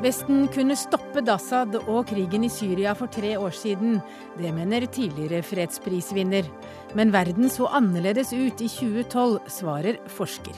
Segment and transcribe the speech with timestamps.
[0.00, 3.98] Vesten kunne stoppet Assad og krigen i Syria for tre år siden.
[4.38, 6.46] Det mener tidligere fredsprisvinner.
[6.96, 10.56] Men verden så annerledes ut i 2012, svarer forsker.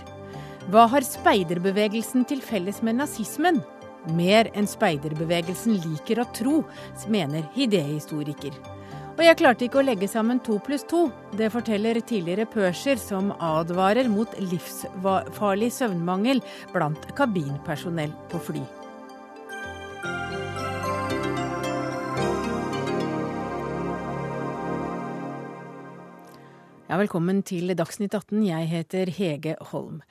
[0.70, 3.58] Hva har speiderbevegelsen til felles med nazismen?
[4.14, 6.60] Mer enn speiderbevegelsen liker å tro,
[7.10, 8.54] mener idéhistoriker.
[9.22, 11.04] Og jeg klarte ikke å legge sammen to pluss to.
[11.38, 16.40] Det forteller tidligere pørser som advarer mot livsfarlig søvnmangel
[16.72, 18.64] blant kabinpersonell på fly.
[26.90, 28.42] Ja, velkommen til Dagsnytt 18.
[28.50, 30.02] Jeg heter Hege Holm.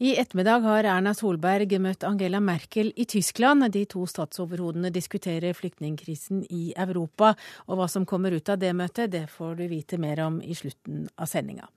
[0.00, 3.66] I ettermiddag har Erna Solberg møtt Angela Merkel i Tyskland.
[3.68, 7.34] De to statsoverhodene diskuterer flyktningkrisen i Europa.
[7.68, 10.56] Og hva som kommer ut av det møtet, det får du vite mer om i
[10.56, 11.68] slutten av sendinga.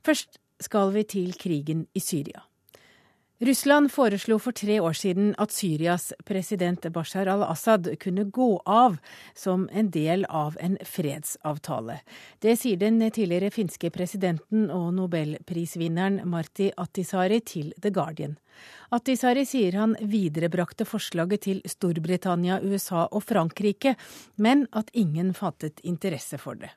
[0.00, 2.47] Først skal vi til krigen i Syria.
[3.40, 8.96] Russland foreslo for tre år siden at Syrias president Bashar al-Assad kunne gå av
[9.34, 12.00] som en del av en fredsavtale.
[12.42, 18.34] Det sier den tidligere finske presidenten og nobelprisvinneren Marti Attisari til The Guardian.
[18.90, 23.94] Attisari sier han viderebrakte forslaget til Storbritannia, USA og Frankrike,
[24.34, 26.74] men at ingen fattet interesse for det.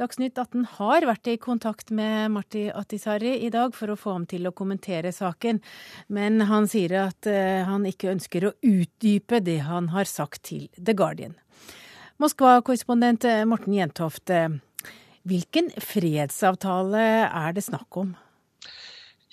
[0.00, 4.22] Dagsnytt 18 har vært i kontakt med Marti Attisari i dag for å få ham
[4.24, 5.58] til å kommentere saken,
[6.08, 10.70] men han sier at eh, han ikke ønsker å utdype det han har sagt til
[10.78, 11.36] The Guardian.
[12.16, 14.48] Moskva-korrespondent eh, Morten Jentoft, eh,
[15.28, 18.16] hvilken fredsavtale er det snakk om?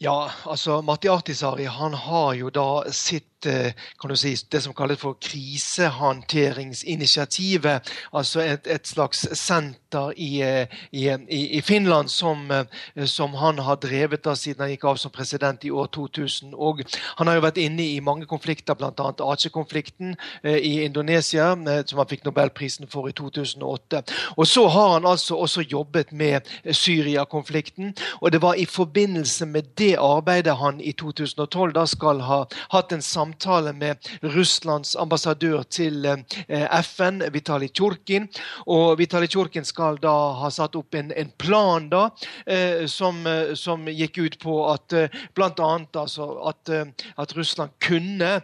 [0.03, 4.99] Ja, altså Matti Artisari han har jo da sitt kan du si, det som kalles
[4.99, 7.81] for krisehåndteringsinitiativet.
[8.13, 11.09] Altså et, et slags senter i, eh, i,
[11.57, 12.65] i Finland som, eh,
[13.05, 16.53] som, han har drevet da siden han gikk av som president i år 2000.
[16.53, 16.81] Og
[17.17, 19.13] han har jo vært inne i mange konflikter, bl.a.
[19.31, 24.01] Aceh-konflikten i Indonesia, som han fikk nobelprisen for i 2008.
[24.37, 26.41] Og så har han altså også jobbet med
[26.71, 27.93] Syria-konflikten.
[28.21, 32.91] Og det var i forbindelse med det arbeidet han i 2012 da skal ha hatt
[32.91, 38.27] en samtale samtale med Russlands ambassadør til eh, FN, Vitalij Tjurkin.
[38.67, 42.09] Og Vitalij Tjurkin skal da ha satt opp en, en plan da,
[42.45, 44.93] eh, som, eh, som, gikk ut på at
[45.35, 45.67] bl.a.
[45.97, 46.69] Altså, at,
[47.17, 48.41] at Russland kunne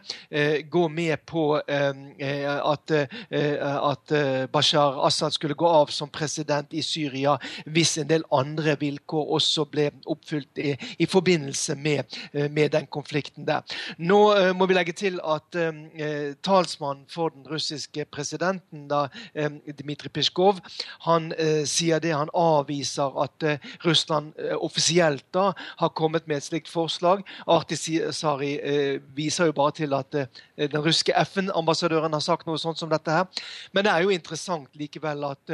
[0.69, 4.13] gå med på at, at
[4.51, 7.35] Bashar Assad skulle gå av som president i Syria
[7.66, 12.17] hvis en del andre vilkår også ble oppfylt i, i forbindelse med,
[12.49, 13.61] med, den konflikten der.
[13.97, 14.22] Nå
[14.57, 20.13] må vi vi legge til at eh, talsmannen for den russiske presidenten, da, eh, Dmitrij
[20.13, 20.59] Peskov,
[21.06, 22.13] han eh, sier det.
[22.16, 27.23] Han avviser at eh, Russland eh, offisielt da har kommet med et slikt forslag.
[27.47, 32.90] Artisari eh, viser jo bare til at den russiske FN-ambassadøren har sagt noe sånt som
[32.91, 33.45] dette her.
[33.73, 35.53] Men det er jo interessant likevel at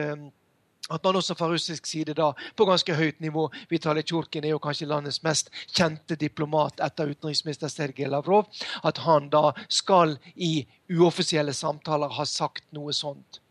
[0.90, 4.62] at man også fra russisk side da, på ganske høyt nivå Vitalij Tsjurkin er jo
[4.64, 8.50] kanskje landets mest kjente diplomat etter utenriksminister Sergej Lavrov.
[8.84, 13.42] At han da skal i uoffisielle samtaler ha sagt noe sånt.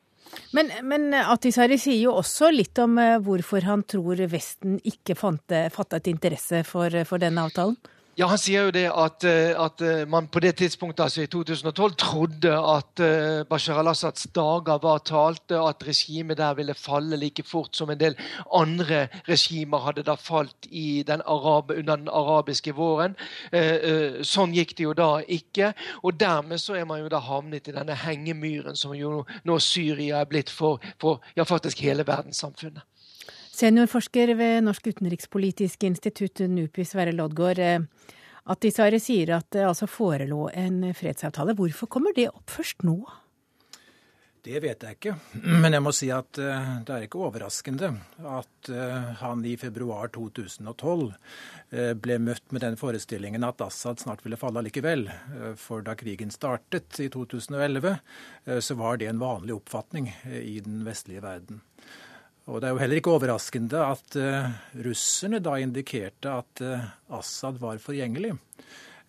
[0.52, 6.10] Men, men Atisari sier jo også litt om uh, hvorfor han tror Vesten ikke fattet
[6.10, 7.78] interesse for, for denne avtalen?
[8.18, 11.26] Ja, Han sier jo det at, eh, at, eh, man på det tidspunktet, altså i
[11.30, 17.44] 2012, trodde at eh, Bashar al-Assads dager var talte, at regimet der ville falle like
[17.46, 18.16] fort som en del
[18.50, 23.14] andre regimer hadde da falt den Arab, under den arabiske våren.
[24.26, 25.72] Sånn gikk det jo da ikke.
[26.02, 30.20] Og dermed så er man jo da havnet i denne hengemyren som jo nå Syria
[30.20, 32.82] er blitt for, for ja, faktisk hele verdenssamfunnet.
[33.58, 37.58] Seniorforsker ved Norsk utenrikspolitisk institutt, NUPI, Sverre Loddgaard.
[37.58, 38.12] Eh,
[38.48, 41.56] at Isare sier at det altså forelå en fredsavtale.
[41.58, 43.00] Hvorfor kommer det opp først nå?
[44.46, 47.90] Det vet jeg ikke, men jeg må si at eh, det er ikke overraskende
[48.30, 51.10] at eh, han i februar 2012
[51.98, 55.08] ble møtt med den forestillingen at Assad snart ville falle allikevel.
[55.60, 57.98] For da krigen startet i 2011,
[58.64, 61.60] så var det en vanlig oppfatning i den vestlige verden.
[62.48, 64.46] Og Det er jo heller ikke overraskende at uh,
[64.86, 66.86] russerne da indikerte at uh,
[67.18, 68.32] Assad var forgjengelig.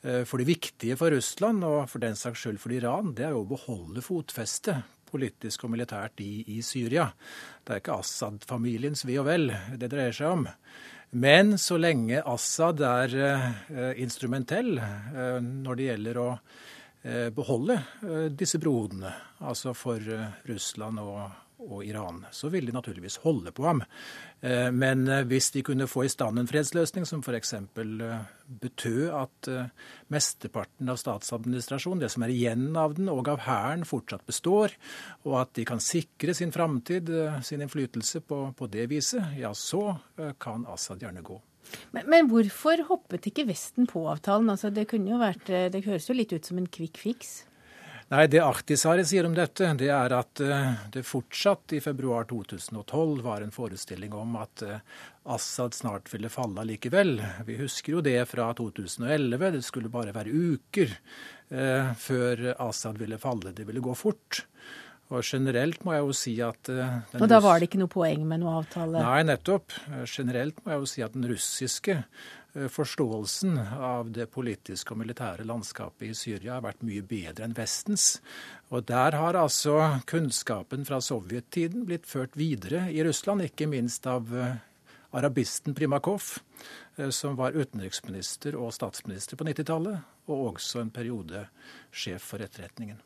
[0.04, 3.32] Uh, for det viktige for Russland, og for den saks skyld for Iran, det er
[3.32, 7.08] jo å beholde fotfestet politisk og militært i, i Syria.
[7.64, 9.48] Det er ikke Assad-familiens ve og vel
[9.80, 10.46] det dreier seg om.
[11.16, 13.16] Men så lenge Assad er
[13.98, 14.76] instrumentell
[15.42, 16.28] når det gjelder å
[17.34, 17.80] beholde
[18.38, 20.06] disse brodene, altså for
[20.46, 23.82] Russland og og Iran, så vil de naturligvis holde på ham.
[24.42, 27.54] Eh, men eh, hvis de kunne få i stand en fredsløsning som f.eks.
[28.62, 29.50] betød at
[30.10, 34.74] mesteparten av statsadministrasjonen, det som er igjen av den og av hæren, fortsatt består,
[35.28, 37.12] og at de kan sikre sin framtid,
[37.46, 40.00] sin innflytelse på, på det viset, ja, så
[40.42, 41.38] kan Assad gjerne gå.
[41.94, 44.50] Men, men, hvorfor hoppet ikke Vesten på avtalen?
[44.50, 47.44] Altså, det, vært, det høres jo litt ut som en quick fix?
[48.10, 53.20] Nei, Det Ahtisaari sier om dette, det er at eh, det fortsatt i februar 2012
[53.22, 54.80] var en forestilling om at eh,
[55.30, 57.20] Assad snart ville falle likevel.
[57.46, 59.52] Vi husker jo det fra 2011.
[59.54, 60.96] Det skulle bare være uker
[61.54, 63.54] eh, før Assad ville falle.
[63.54, 64.42] Det ville gå fort.
[65.14, 68.42] Og generelt må jeg jo si at Og da var det ikke noe poeng med
[68.42, 69.02] noe avtale?
[69.06, 69.74] Nei, nettopp.
[70.10, 71.96] Generelt må jeg jo si at den russiske
[72.54, 78.20] forståelsen av det politiske og militære landskapet i Syria har vært mye bedre enn Vestens.
[78.74, 84.34] Og der har altså kunnskapen fra sovjettiden blitt ført videre i Russland, ikke minst av
[84.34, 84.58] eh,
[85.18, 86.40] arabisten Primakov,
[86.98, 91.46] eh, som var utenriksminister og statsminister på 90-tallet, og også en periode
[91.92, 93.00] sjef for etterretningen.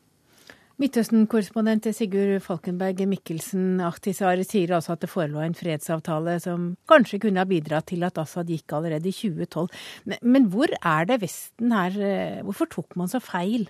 [0.82, 7.38] Midtøsten-korrespondent Sigurd Falkenberg Mikkelsen Ahtisar sier altså at det forelå en fredsavtale som kanskje kunne
[7.38, 9.68] ha bidratt til at Assad gikk allerede i 2012.
[10.10, 13.68] Men, men hvor er det Vesten her eh, Hvorfor tok man så feil?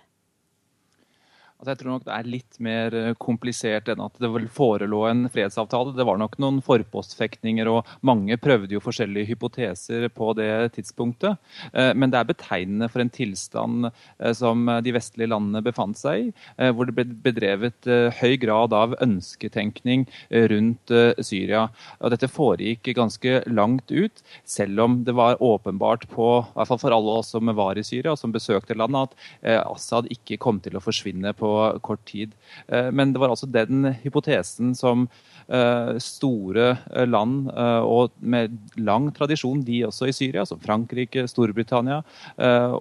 [1.65, 5.23] Altså jeg tror nok det er litt mer eh, komplisert enn at det forelå en
[5.33, 5.95] fredsavtale.
[5.97, 11.41] Det var nok noen forpostfektninger, og mange prøvde jo forskjellige hypoteser på det tidspunktet.
[11.73, 16.27] Eh, men det er betegnende for en tilstand eh, som de vestlige landene befant seg
[16.27, 16.29] i,
[16.77, 17.89] hvor det ble bedrevet
[18.19, 20.05] høy grad av ønsketenkning
[20.53, 20.93] rundt
[21.25, 21.65] Syria.
[22.01, 26.83] Og dette foregikk ganske langt ut, selv om det var åpenbart på, i hvert fall
[26.83, 29.15] for alle oss som var i Syria og som besøkte landet,
[29.45, 32.35] at Assad ikke kom til å forsvinne på kort tid.
[32.69, 35.09] Eh, men det var altså den hypotesen som
[35.45, 37.51] Eh, store eh, land
[37.85, 42.01] og med lang tradisjon, de også i Syria, som Frankrike, Storbritannia,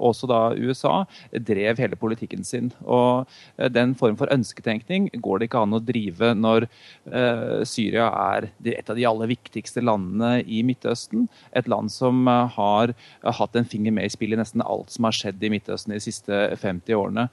[0.03, 1.03] også da USA,
[1.33, 2.71] drev hele politikken sin.
[2.83, 3.27] Og
[3.73, 6.67] den form for ønsketenkning går det ikke an å drive når
[7.67, 11.27] Syria er et av de aller viktigste landene i Midtøsten.
[11.55, 12.93] Et land som har
[13.23, 16.01] hatt en finger med i spillet i nesten alt som har skjedd i Midtøsten de
[16.03, 17.27] siste 50 årene.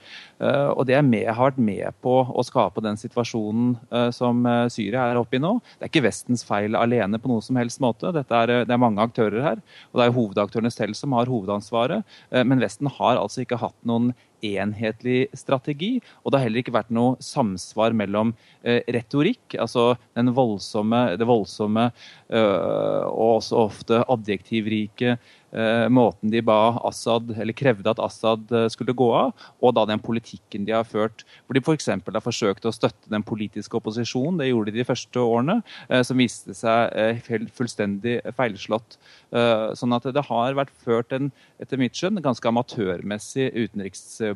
[0.75, 3.77] Og det er med, har vært med på å skape den situasjonen
[4.15, 5.57] som Syria er oppi nå.
[5.79, 8.11] Det er ikke Vestens feil alene på noe som helst måte.
[8.11, 9.63] Er, eh, det er mange aktører her.
[9.93, 12.05] Og det er hovedaktørene selv som har hovedansvaret.
[12.31, 14.13] Eh, men Vesten har altså ikke hatt noen
[14.47, 15.99] enhetlig strategi.
[16.25, 21.91] Og det har heller ikke vært noe samsvar mellom eh, retorikk, altså voldsomme, det voldsomme
[21.91, 25.17] øh, og også ofte adjektivrike
[25.51, 29.83] Eh, måten de ba Assad, eller krevde at Assad eh, skulle gå av, og da
[29.91, 31.25] den politikken de har ført.
[31.47, 31.91] Hvor de f.eks.
[31.91, 35.59] Har forsøkt å støtte den politiske opposisjonen, det gjorde de de første årene,
[35.89, 37.21] eh, som viste seg
[37.57, 38.97] fullstendig feilslått.
[39.31, 41.29] Sånn at det har vært ført en,
[41.63, 44.30] etter mitt skjønn, ganske amatørmessig utenrikspolitikk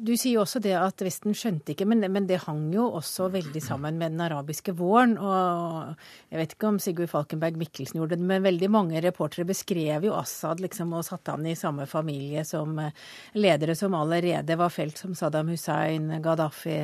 [0.00, 3.28] du sier jo også det at Vesten skjønte ikke, men, men, det hang jo også
[3.34, 5.16] veldig sammen med den arabiske våren.
[5.18, 5.96] Og
[6.32, 10.16] jeg vet ikke om Sigurd Falkenberg Mikkelsen gjorde det, men veldig mange reportere beskrev jo
[10.18, 12.94] Assad liksom, og satte han i samme familie som eh,
[13.38, 16.80] ledere som allerede var felt, som Saddam Hussein, Gaddafi.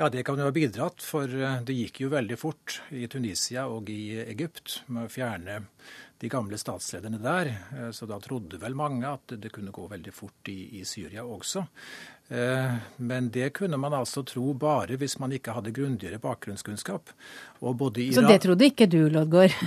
[0.00, 3.68] Ja, det kan jo ha bidratt, for eh, det gikk jo veldig fort i Tunisia
[3.68, 5.64] og i Egypt med å fjerne
[6.20, 7.46] de gamle statslederne der.
[7.76, 11.24] Eh, så da trodde vel mange at det kunne gå veldig fort i, i Syria
[11.24, 11.64] også.
[12.28, 17.14] Eh, men det kunne man altså tro bare hvis man ikke hadde grundigere bakgrunnskunnskap.
[17.60, 19.56] så det trodde ikke du, Loddgaard?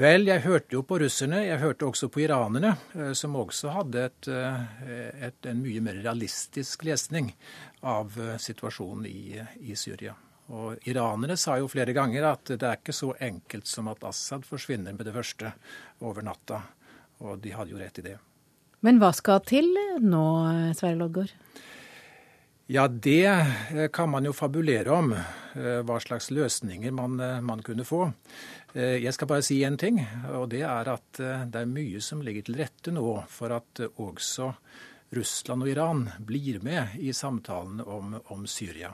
[0.00, 1.40] Vel, jeg hørte jo på russerne.
[1.48, 6.84] Jeg hørte også på iranerne, eh, som også hadde et, et, en mye mer realistisk
[6.86, 7.32] lesning
[7.80, 10.12] av situasjonen i, i Syria.
[10.50, 14.46] Og Iranere sa jo flere ganger at det er ikke så enkelt som at Assad
[14.48, 15.52] forsvinner med det første
[16.02, 16.62] over natta.
[17.22, 18.16] Og de hadde jo rett i det.
[18.80, 19.68] Men hva skal til
[20.00, 20.24] nå,
[20.74, 21.34] Sverre Loddgaard?
[22.70, 25.08] Ja, det eh, kan man jo fabulere om.
[25.12, 28.12] Eh, hva slags løsninger man, eh, man kunne få.
[28.70, 29.96] Jeg skal bare si én ting,
[30.30, 34.52] og det er at det er mye som ligger til rette nå for at også
[35.18, 38.92] Russland og Iran blir med i samtalene om, om Syria.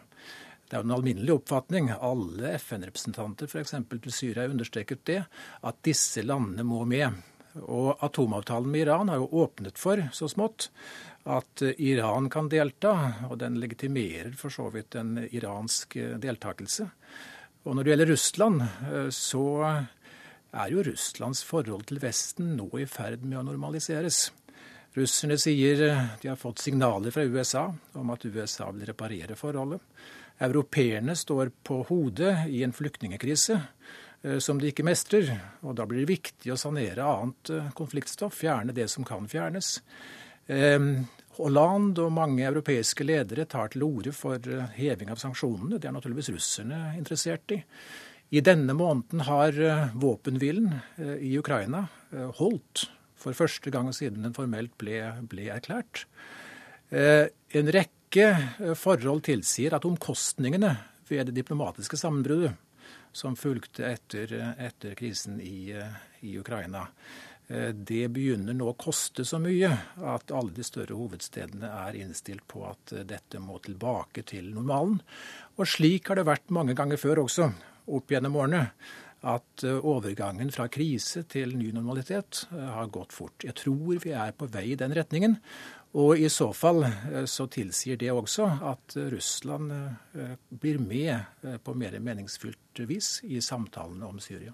[0.66, 3.74] Det er jo en alminnelig oppfatning, alle FN-representanter f.eks.
[3.92, 5.20] til Syria understreket det,
[5.62, 7.20] at disse landene må med.
[7.62, 10.68] Og atomavtalen med Iran har jo åpnet for, så smått,
[11.26, 12.92] at Iran kan delta,
[13.30, 16.88] og den legitimerer for så vidt en iransk deltakelse.
[17.66, 18.66] Og når det gjelder Russland,
[19.14, 24.28] så er jo Russlands forhold til Vesten nå i ferd med å normaliseres.
[24.96, 25.82] Russerne sier
[26.22, 27.66] de har fått signaler fra USA
[28.00, 29.82] om at USA vil reparere forholdet.
[30.42, 33.60] Europeerne står på hodet i en flyktningkrise
[34.42, 35.30] som de ikke mestrer.
[35.64, 39.76] Og da blir det viktig å sanere annet konfliktstoff, fjerne det som kan fjernes.
[41.36, 45.80] Hollande og mange europeiske ledere tar til orde for eh, heving av sanksjonene.
[45.80, 47.60] Det er naturligvis russerne interessert i.
[48.36, 51.86] I denne måneden har eh, våpenhvilen eh, i Ukraina
[52.38, 52.86] holdt
[53.20, 56.04] for første gang siden den formelt ble, ble erklært.
[56.94, 58.05] En rekke
[58.78, 60.70] forhold tilsier at omkostningene
[61.08, 62.54] ved det diplomatiske sammenbruddet
[63.16, 65.72] som fulgte etter, etter krisen i,
[66.20, 66.84] i Ukraina,
[67.48, 69.70] Eh, det begynner nå å koste så mye
[70.02, 74.98] at alle de større hovedstedene er innstilt på at eh, dette må tilbake til normalen.
[75.56, 77.52] Og slik har det vært mange ganger før også,
[77.86, 78.64] opp gjennom årene,
[79.26, 83.46] at eh, overgangen fra krise til ny normalitet har gått fort.
[83.46, 85.38] Jeg tror vi er på vei i den retningen.
[85.96, 86.84] Og i så fall
[87.24, 89.72] så tilsier det også at Russland
[90.52, 94.52] blir med på mer meningsfylt vis i samtalene om Syria.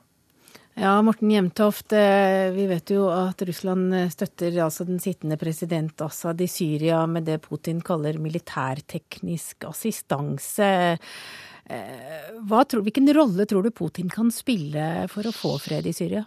[0.74, 6.00] Ja, Morten Jemtoft, eh, vi vet jo at Russland eh, støtter altså den sittende president
[6.00, 10.98] Assad i Syria med det Putin kaller militærteknisk assistanse.
[11.62, 16.24] Tror, hvilken rolle tror du Putin kan spille for å få fred i Syria?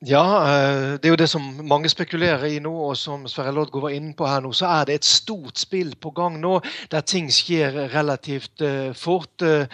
[0.00, 3.82] Ja, eh, det er jo det som mange spekulerer i nå, og som Sverre Loddgaard
[3.82, 4.52] var inne på her nå.
[4.54, 6.60] Så er det et stort spill på gang nå,
[6.92, 9.42] der ting skjer relativt uh, fort.
[9.42, 9.66] Uh,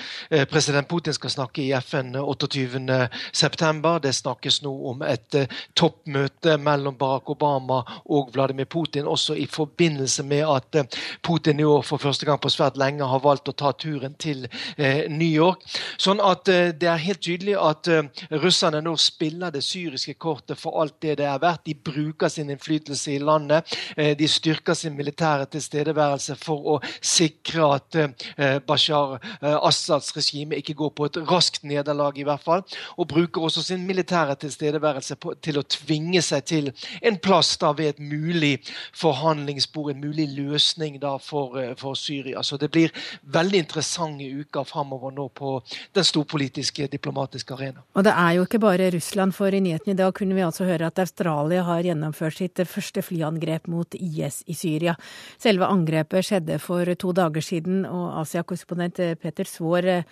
[0.48, 3.92] president Putin skal snakke i FN 28.9.
[4.00, 5.36] Det snakkes nå om et
[5.76, 10.88] toppmøte mellom Barack Obama og Vladimir Putin, også i forbindelse med at
[11.22, 14.48] Putin i år for første gang på svært lenge har valgt å ta turen til
[14.78, 15.60] New York.
[16.00, 17.88] Sånn at det er helt tydelig at
[18.32, 19.83] russerne nå spiller det syriske
[20.18, 21.64] kortet for alt det det er verdt.
[21.66, 23.64] De bruker sin innflytelse i landet.
[23.96, 30.56] Eh, de styrker sin militære tilstedeværelse for å sikre at eh, Bashar eh, Assads regime
[30.56, 32.64] ikke går på et raskt nederlag, i hvert fall.
[32.98, 36.72] Og bruker også sin militære tilstedeværelse til å tvinge seg til
[37.02, 38.58] en plass da ved et mulig
[38.94, 42.42] forhandlingsbord, en mulig løsning da for, for Syria.
[42.42, 45.56] Så det blir veldig interessante uker framover nå på
[45.94, 47.84] den storpolitiske, diplomatiske arena.
[47.94, 50.66] Og det er jo ikke bare Russland, for i nyhetene i dag kunne vi altså
[50.68, 54.94] høre at Australia har gjennomført sitt første flyangrep mot IS i Syria.
[55.38, 60.04] Selve angrepet skjedde for to dager siden, og Asia-korrespondent Peter Svaar,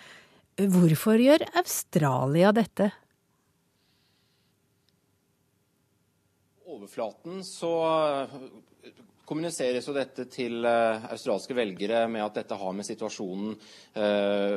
[0.57, 2.91] hvorfor gjør Australia dette?
[6.73, 7.69] overflaten så
[9.33, 13.55] kommuniseres jo dette til uh, australske velgere med at dette har med situasjonen
[13.97, 14.53] uh,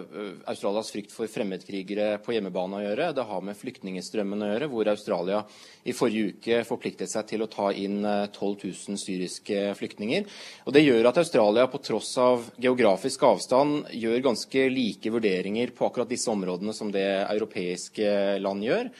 [0.51, 3.09] Australias frykt for fremmedkrigere på hjemmebane å gjøre.
[3.17, 5.41] Det har med flyktningstrømmen å gjøre, hvor Australia
[5.89, 10.29] i forrige uke forpliktet seg til å ta inn uh, 12 000 syriske flyktninger.
[10.67, 15.89] Og Det gjør at Australia på tross av geografisk avstand gjør ganske like vurderinger på
[15.89, 18.93] akkurat disse områdene som det europeiske land gjør.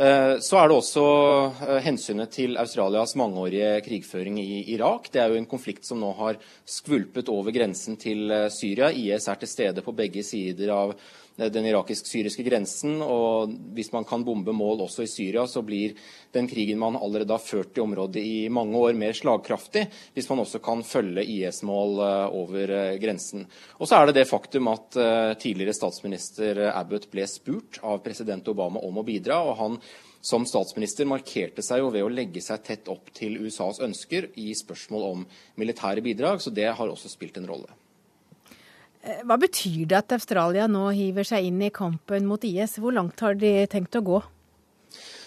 [0.00, 1.02] Eh, så er det også
[1.66, 5.10] eh, hensynet til Australias mangeårige krigføring i Irak.
[5.12, 8.88] Det er jo en konflikt som nå har skvulpet over grensen til eh, Syria.
[8.96, 10.94] IS er til stede på begge sider av
[11.36, 12.98] den irakisk-syriske grensen.
[13.04, 15.94] Og hvis man kan bombe mål også i Syria, så blir
[16.34, 19.86] den krigen man allerede har ført i området i mange år, mer slagkraftig.
[20.14, 23.46] Hvis man også kan følge IS-mål eh, over eh, grensen.
[23.78, 28.48] Og så er det det faktum at eh, tidligere statsminister Abbott ble spurt av president
[28.52, 29.42] Obama om å bidra.
[29.44, 29.82] og han
[30.20, 34.50] som statsminister markerte seg jo ved å legge seg tett opp til USAs ønsker i
[34.56, 35.22] spørsmål om
[35.60, 37.79] militære bidrag, så det har også spilt en rolle.
[39.00, 42.76] Eh, hva betyr det at Australia nå hiver seg inn i kampen mot IS?
[42.82, 44.20] Hvor langt har de tenkt å gå?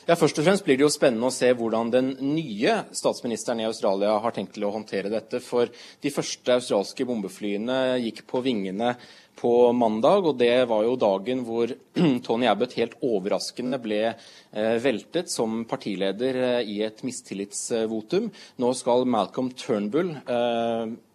[0.04, 3.68] Ja, Først og fremst blir det jo spennende å se hvordan den nye statsministeren i
[3.70, 5.40] Australia har tenkt til å håndtere dette.
[5.40, 5.72] For
[6.04, 8.98] de første australske bombeflyene gikk på vingene
[9.40, 11.72] på mandag, og det var jo dagen hvor
[12.28, 18.28] Tony Abbott helt overraskende ble eh, veltet som partileder eh, i et mistillitsvotum.
[18.60, 20.14] Nå skal Malcolm Turnbull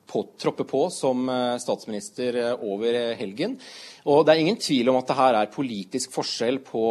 [0.08, 3.58] på, troppe på som eh, statsminister eh, over helgen.
[4.06, 6.82] Og Det er ingen tvil om at det her er politisk forskjell på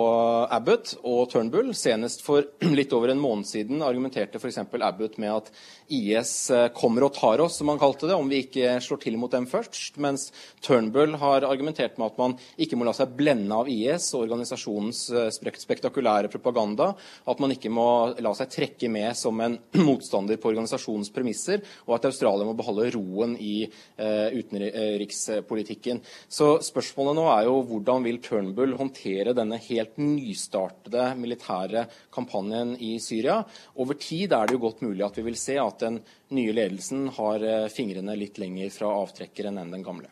[0.52, 1.72] Abbott og Turnbull.
[1.78, 2.44] Senest for
[2.78, 4.60] litt over en måned siden argumenterte f.eks.
[4.76, 5.52] Abbott med at
[5.94, 9.16] IS eh, kommer og tar oss, som han kalte det, om vi ikke slår til
[9.20, 9.96] mot dem først.
[10.04, 10.30] Mens
[10.66, 15.06] Turnbull har argumentert med at man ikke må la seg blende av IS og organisasjonens
[15.38, 16.92] spektakulære propaganda.
[17.28, 17.88] At man ikke må
[18.20, 22.92] la seg trekke med som en motstander på organisasjonens premisser, og at Australia må beholde
[22.98, 26.04] roen i eh, utenrikspolitikken.
[26.28, 32.74] Så spørsmålet Spørsmålet nå er jo hvordan vil Turnbull håndtere denne helt nystartede militære kampanjen
[32.84, 33.38] i Syria.
[33.80, 36.02] Over tid er det jo godt mulig at vi vil se at den
[36.36, 40.12] nye ledelsen har eh, fingrene litt lenger fra avtrekkeren enn den gamle.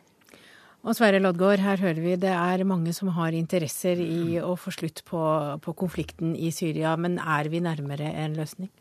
[0.87, 4.71] Og Sverre Loddgaard, her hører vi det er mange som har interesser i å få
[4.71, 5.19] slutt på,
[5.59, 8.71] på konflikten i Syria, men er vi nærmere en løsning?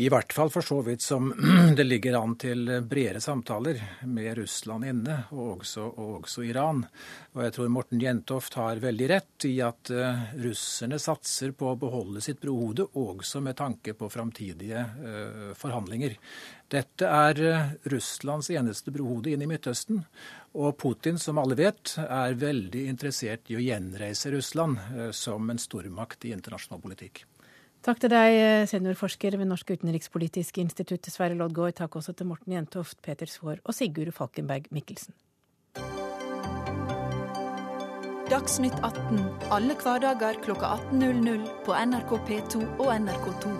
[0.00, 1.26] I hvert fall for så vidt som
[1.76, 6.86] det ligger an til bredere samtaler med Russland inne, og også, og også Iran.
[7.34, 11.76] Og jeg tror Morten Jentoft har veldig rett i at uh, russerne satser på å
[11.82, 16.14] beholde sitt brohode, også med tanke på framtidige uh, forhandlinger.
[16.72, 20.00] Dette er uh, Russlands eneste brohode inn i Midtøsten.
[20.56, 26.24] Og Putin, som alle vet, er veldig interessert i å gjenreise Russland som en stormakt
[26.24, 27.26] i internasjonal politikk.
[27.80, 28.34] Takk til deg,
[28.68, 31.78] seniorforsker ved Norsk utenrikspolitisk institutt, Sverre Loddgaard.
[31.78, 35.16] Takk også til Morten Jentoft, Peter Svaar og Sigurd Falkenberg Mikkelsen.
[38.30, 43.56] Dagsnytt 18 alle hverdager klokka 18.00 på NRK P2 og NRK2.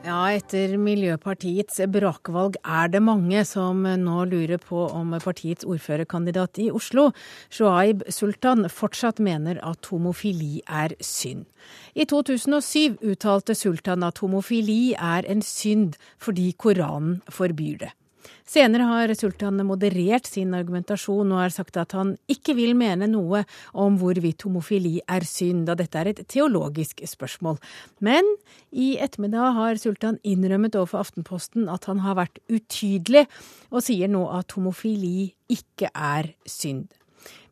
[0.00, 6.70] Ja, etter Miljøpartiets brakvalg er det mange som nå lurer på om partiets ordførerkandidat i
[6.72, 7.10] Oslo,
[7.52, 11.44] Shoaib Sultan, fortsatt mener at homofili er synd.
[11.92, 17.92] I 2007 uttalte Sultan at homofili er en synd fordi Koranen forbyr det.
[18.48, 23.44] Senere har Sultan moderert sin argumentasjon og har sagt at han ikke vil mene noe
[23.78, 27.60] om hvorvidt homofili er synd, da dette er et teologisk spørsmål.
[28.04, 28.26] Men
[28.70, 33.26] i ettermiddag har Sultan innrømmet overfor Aftenposten at han har vært utydelig,
[33.70, 36.88] og sier nå at homofili ikke er synd.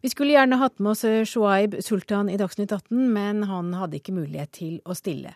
[0.01, 3.99] Vi skulle gjerne hatt med oss Shuaib Shoaib Sultan i Dagsnytt 18, men han hadde
[3.99, 5.33] ikke mulighet til å stille.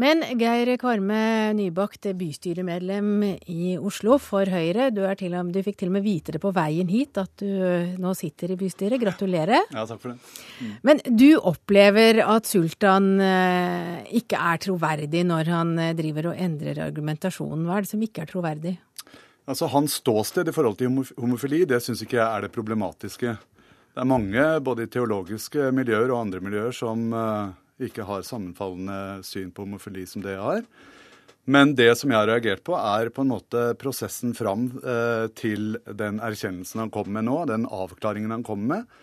[0.00, 4.88] Men Geir Kvarme nybakt bystyremedlem i Oslo for Høyre.
[4.94, 8.14] Du, til, du, fikk til og med vite det på veien hit, at du nå
[8.18, 9.00] sitter i bystyret.
[9.00, 9.66] Gratulerer.
[9.80, 10.32] Ja, takk for det.
[10.60, 10.72] Mm.
[10.84, 16.82] Men du opplever at Sultan eh, ikke er troverdig når han eh, driver og endrer
[16.84, 17.62] argumentasjonen.
[17.68, 18.74] Hva er det som ikke er troverdig?
[19.48, 23.36] Altså, Hans ståsted i forhold til homofili det syns ikke jeg er det problematiske.
[24.00, 27.50] Det er mange, både i teologiske miljøer og andre miljøer, som uh,
[27.84, 30.62] ikke har sammenfallende syn på homofili som det jeg har.
[31.44, 35.76] Men det som jeg har reagert på, er på en måte prosessen fram uh, til
[35.84, 38.94] den erkjennelsen han kommer med nå, den avklaringen han kommer med.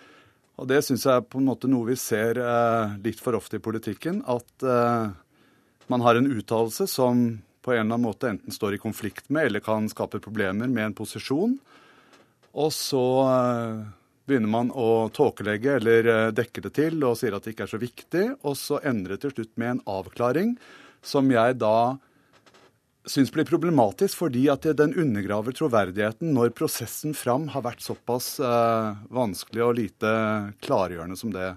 [0.57, 3.61] Og det syns jeg er på en måte noe vi ser uh, litt for ofte
[3.61, 4.23] i politikken.
[4.25, 4.65] At
[5.93, 7.21] man har en uttalelse som
[7.61, 10.87] på en eller annen måte enten står i konflikt med eller kan skape problemer med
[10.87, 11.53] en posisjon.
[12.57, 13.05] Og så
[14.27, 17.73] begynner man å tåkelegge eller eh, dekke det til og sier at det ikke er
[17.73, 20.57] så viktig, og så ender det til slutt med en avklaring
[21.05, 21.97] som jeg da
[23.07, 29.05] syns blir problematisk, fordi at den undergraver troverdigheten når prosessen fram har vært såpass eh,
[29.15, 30.11] vanskelig og lite
[30.65, 31.53] klargjørende som det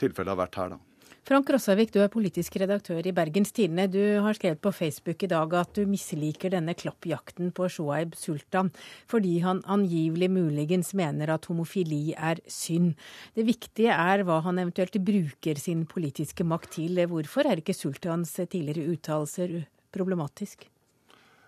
[0.00, 0.91] tilfellet har vært her, da.
[1.22, 3.84] Frank Rossavik, du er politisk redaktør i Bergens Tidende.
[3.86, 8.72] Du har skrevet på Facebook i dag at du misliker denne klappjakten på Shoaib Sultan
[9.06, 12.96] fordi han angivelig muligens mener at homofili er synd.
[13.38, 16.98] Det viktige er hva han eventuelt bruker sin politiske makt til.
[17.06, 19.60] Hvorfor er ikke Sultans tidligere uttalelser
[19.94, 20.71] problematisk?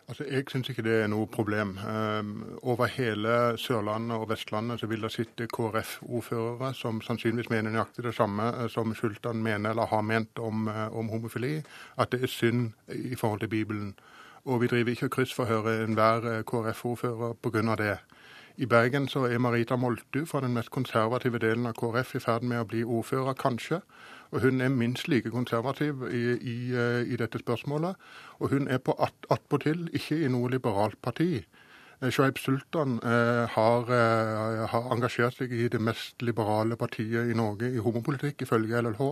[0.08, 1.78] Altså, Jeg syns ikke det er noe problem.
[1.88, 8.04] Um, over hele Sørlandet og Vestlandet så vil det sitte KrF-ordførere som sannsynligvis mener nøyaktig
[8.04, 11.62] det samme eh, som Sultan mener eller har ment om, uh, om, homofili,
[11.96, 13.94] at det er synd i forhold til Bibelen.
[14.44, 17.74] Og vi driver ikke og kryssforhører enhver uh, KrF-ordfører pga.
[17.74, 17.98] det.
[18.56, 22.44] I Bergen så er Marita Moltu fra den mest konservative delen av KrF i ferd
[22.46, 23.80] med å bli ordfører, kanskje.
[24.30, 27.98] Og hun er minst like konservativ i, i, eh, i dette spørsmålet.
[28.38, 31.42] Og hun er på attpåtil ikke i noe liberalt parti.
[31.98, 37.34] Eh, Shoaib Sultan eh, har, eh, har, engasjert seg i det mest liberale partiet i
[37.34, 39.10] Norge i homopolitikk, ifølge LLH.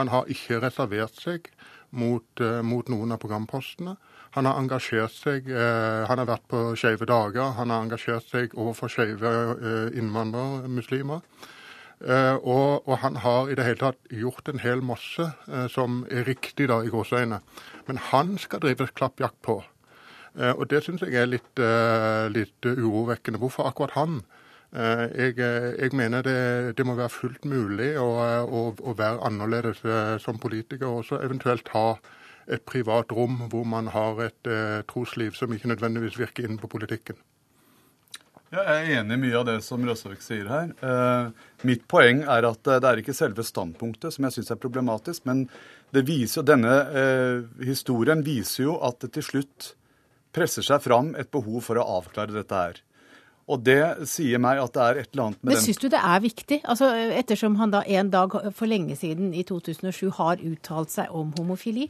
[0.00, 1.52] Han har ikke reservert seg
[1.90, 3.96] mot, eh, mot noen av programpostene.
[4.36, 8.54] Han har engasjert seg, eh, han har vært på Skeive dager, han har engasjert seg
[8.54, 9.32] overfor skeive
[9.98, 11.24] innvandrermuslimer.
[12.00, 15.26] Uh, og, og, han har i det hele tatt gjort en hel masse
[15.68, 17.42] som er riktig, da, i gåseøyne.
[17.90, 19.58] Men han skal drive klappjakt på.
[20.40, 21.60] Og det syns jeg er litt,
[22.32, 23.40] litt, urovekkende.
[23.42, 24.20] Hvorfor akkurat han?
[24.72, 26.36] Jeg, jeg, mener det,
[26.78, 28.06] det, må være fullt mulig å,
[28.46, 29.82] å, å være annerledes
[30.22, 31.98] som politiker, og så eventuelt ha
[32.50, 34.52] et privat rom hvor man har et
[34.90, 37.18] trosliv som ikke nødvendigvis virker inn på politikken.
[38.50, 40.72] Ja, jeg er enig i mye av det som Røsvik sier her.
[40.82, 44.58] Eh, mitt poeng er at eh, det er ikke selve standpunktet som jeg syns er
[44.58, 45.44] problematisk, men
[45.94, 49.68] det viser jo, denne eh, historien viser jo at det til slutt
[50.34, 52.82] presser seg fram et behov for å avklare dette her.
[53.50, 56.02] Og det sier meg at det er et eller annet med Men syns du det
[56.10, 56.60] er viktig?
[56.70, 56.90] Altså,
[57.22, 61.86] ettersom han da en dag for lenge siden, i 2007, har uttalt seg om homofili?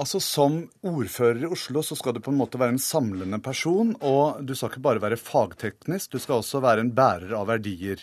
[0.00, 3.92] Altså Som ordfører i Oslo så skal du på en måte være en samlende person.
[4.00, 8.00] Og du skal ikke bare være fagteknisk, du skal også være en bærer av verdier.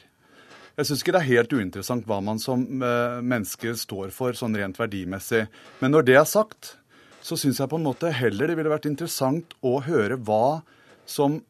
[0.78, 4.56] Jeg syns ikke det er helt uinteressant hva man som eh, menneske står for, sånn
[4.56, 5.48] rent verdimessig.
[5.82, 6.78] Men når det er sagt,
[7.26, 10.62] så syns jeg på en måte heller det ville vært interessant å høre hva
[11.10, 11.42] som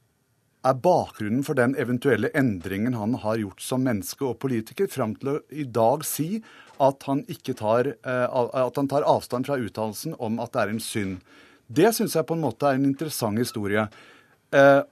[0.67, 5.31] er bakgrunnen for den eventuelle endringen han har gjort som menneske og politiker, fram til
[5.31, 6.41] å i dag si
[6.83, 7.23] at han,
[7.55, 11.17] tar, uh, at han tar avstand fra uttalelsen om at det er en synd.
[11.67, 13.85] Det syns jeg på en måte er en interessant historie.
[14.51, 14.83] Uh,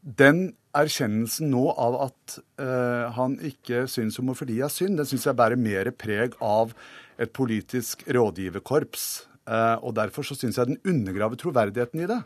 [0.00, 5.38] den erkjennelsen nå av at uh, han ikke syns homofili er synd, den syns jeg
[5.38, 6.76] bærer mer preg av
[7.16, 9.06] et politisk rådgiverkorps.
[9.46, 12.18] Og derfor så syns jeg den undergraver troverdigheten i det.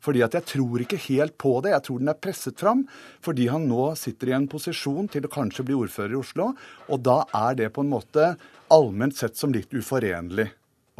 [0.00, 1.74] Fordi at jeg tror ikke helt på det.
[1.74, 2.86] Jeg tror den er presset fram
[3.24, 6.50] fordi han nå sitter i en posisjon til å kanskje bli ordfører i Oslo.
[6.88, 8.32] Og da er det på en måte
[8.72, 10.48] allment sett som litt uforenlig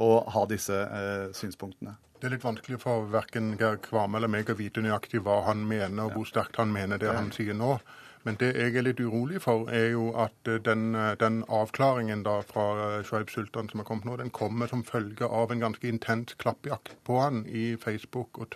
[0.01, 1.97] å ha disse eh, synspunktene.
[2.21, 5.63] Det er litt vanskelig for verken Geir Kvame eller meg å vite nøyaktig hva han
[5.65, 7.79] mener, og hvor sterkt han mener det han sier nå.
[8.23, 12.25] Men det jeg er litt urolig for, er jo at eh, den, eh, den avklaringen
[12.27, 15.63] da fra eh, Shoaib Sultan som har kommet nå, den kommer som følge av en
[15.63, 18.51] ganske intens klappjakt på han i Facebook og,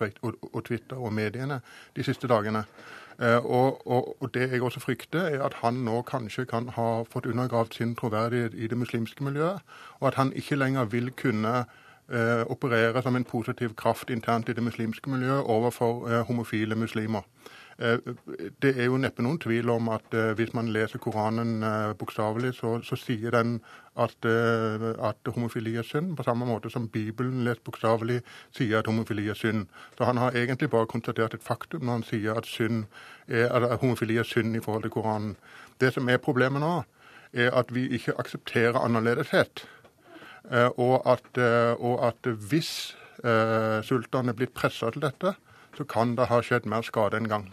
[0.65, 1.63] Twitter og mediene
[1.97, 2.67] de siste dagene.
[3.15, 7.29] Og, og, og, det jeg også frykter, er at han nå kanskje kan ha fått
[7.31, 9.63] undergravd sin troverdighet i det muslimske miljøet,
[10.01, 11.53] og at han ikke lenger vil kunne
[12.13, 17.23] eh, operere som en positiv kraft internt i det muslimske miljøet overfor eh, homofile muslimer.
[17.79, 17.99] Eh,
[18.63, 22.53] det er jo neppe noen tvil om at eh, hvis man leser Koranen eh, bokstavelig,
[22.61, 23.57] så, så, sier den
[23.99, 28.21] at, at, homofili er synd, på samme måte som Bibelen lest bokstavelig
[28.55, 29.69] sier at homofili er synd.
[29.99, 32.51] Så han har egentlig bare konstatert et faktum når han sier at,
[33.29, 35.37] er, at homofili er synd i forhold til Koranen.
[35.79, 36.75] Det som er problemet nå,
[37.33, 39.67] er at vi ikke aksepterer annerledeshet.
[40.75, 41.39] Og at,
[41.79, 45.35] og at hvis uh, sultanen er blitt pressa til dette,
[45.77, 47.49] så kan det ha skjedd mer skade enn gang.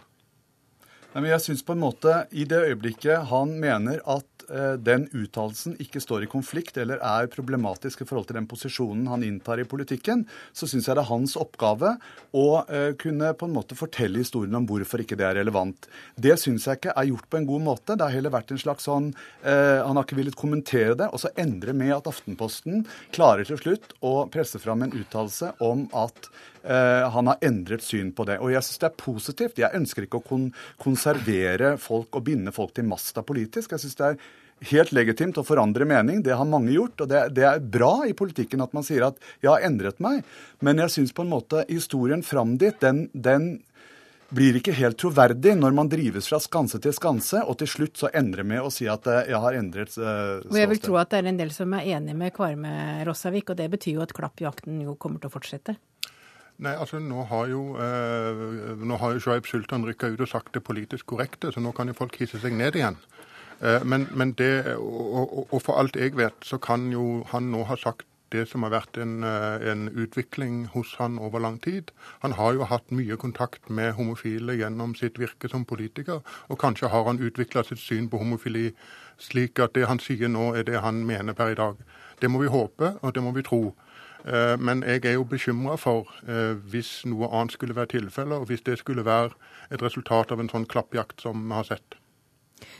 [1.11, 5.05] Nei, men jeg synes på en måte, I det øyeblikket han mener at Eh, den
[5.15, 9.61] uttalelsen ikke står i konflikt eller er problematisk i forhold til den posisjonen han inntar
[9.61, 11.93] i politikken, så syns jeg det er hans oppgave
[12.35, 15.87] å eh, kunne på en måte fortelle historien om hvorfor ikke det er relevant.
[16.19, 17.95] Det syns jeg ikke er gjort på en god måte.
[17.95, 19.11] Det har heller vært en slags sånn
[19.45, 23.59] eh, Han har ikke villet kommentere det, og så endre med at Aftenposten klarer til
[23.61, 26.31] slutt å presse fram en uttalelse om at
[26.63, 28.37] han har endret syn på det.
[28.43, 29.61] Og jeg syns det er positivt.
[29.61, 33.73] Jeg ønsker ikke å kon konservere folk og binde folk til masta politisk.
[33.73, 34.21] Jeg synes det er
[34.69, 36.21] helt legitimt å forandre mening.
[36.25, 37.01] Det har mange gjort.
[37.01, 40.23] Og det, det, er bra i politikken at man sier at 'jeg har endret meg'.
[40.61, 43.63] Men jeg syns på en måte historien fram dit, den, den,
[44.31, 48.07] blir ikke helt troverdig når man drives fra skanse til skanse, og til slutt så
[48.15, 51.09] endrer med å si at eh, 'jeg har endret uh, Og jeg vil tro at
[51.09, 54.13] det er en del som er enig med Kvarme Rossavik, og det betyr jo at
[54.13, 55.75] klappjakten jo kommer til å fortsette.
[56.57, 60.53] Nei, altså Nå har jo eh, nå har jo Shoaib Sultan rykka ut og sagt
[60.53, 62.99] det politisk korrekte, så nå kan jo folk hisse seg ned igjen.
[63.61, 67.63] Eh, men, men det, og, og, for alt jeg vet, så kan jo han nå
[67.69, 71.91] ha sagt det som har vært en, eh, en, utvikling hos han over lang tid.
[72.21, 76.89] Han har jo hatt mye kontakt med homofile gjennom sitt virke som politiker, og kanskje
[76.89, 78.71] har han utvikla sitt syn på homofili
[79.19, 81.77] slik at det han sier nå, er det han mener per i dag.
[82.21, 83.75] Det må vi håpe, og det må vi tro.
[84.25, 86.11] Eh, men jeg er jo bekymra for
[86.71, 89.33] hvis noe annet skulle være tilfellet, og hvis det skulle være
[89.71, 91.97] et resultat av en sånn klappjakt som vi har sett.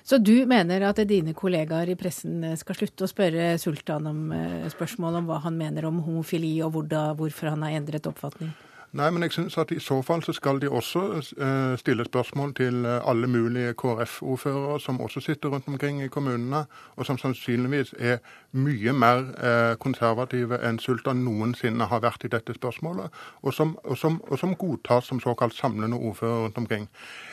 [0.03, 4.67] Så du mener at dine kollegaer i pressen skal slutte å spørre Sultan om eh,
[4.73, 6.77] spørsmål om hva han mener om homofili, og
[7.19, 8.51] hvorfor han har endret oppfatning?
[8.91, 10.99] Nei, men jeg synes at i så fall så skal de også
[11.37, 16.65] uh, stille spørsmål til uh, alle mulige KrF-ordførere som også sitter rundt omkring i kommunene,
[16.95, 18.17] og som sannsynligvis er
[18.51, 23.07] mye mer uh, konservative enn Sultan noensinne har vært i dette spørsmålet,
[23.41, 26.89] og som, og som, og som godtas som såkalt samlende ordfører rundt omkring.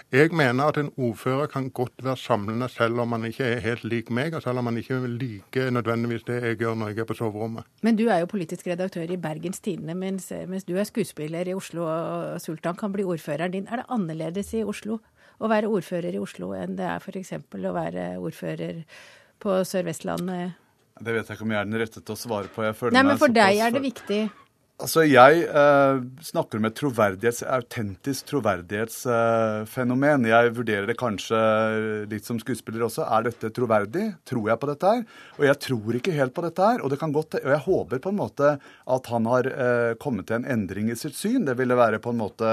[0.09, 3.83] Jeg mener at en ordfører kan godt være samlende selv om man ikke er helt
[3.85, 7.09] lik meg, og selv om man ikke liker nødvendigvis det jeg gjør når jeg er
[7.11, 7.67] på soverommet.
[7.85, 11.55] Men du er jo politisk redaktør i Bergens Tidende, mens, mens, du er skuespiller i
[11.55, 13.69] Oslo og Sultan kan bli ordføreren din.
[13.69, 14.97] Er det annerledes i Oslo
[15.39, 17.37] å være ordfører i Oslo enn det er f.eks.
[17.53, 18.81] å være ordfører
[19.45, 20.57] på Sør-Vestlandet?
[21.05, 22.65] Det vet jeg ikke om jeg er den rette til å svare på.
[22.97, 24.25] Nei, men for deg er det viktig
[24.79, 30.23] Altså, Jeg eh, snakker om et troverdighets, autentisk troverdighetsfenomen.
[30.23, 31.41] Eh, jeg vurderer det kanskje
[32.13, 33.03] litt som skuespiller også.
[33.03, 34.05] Er dette troverdig?
[34.29, 35.03] Tror jeg på dette her?
[35.41, 36.79] Og jeg tror ikke helt på dette her.
[36.85, 38.53] Og, det kan godt, og jeg håper på en måte
[38.95, 41.43] at han har eh, kommet til en endring i sitt syn.
[41.49, 42.53] Det ville være på en måte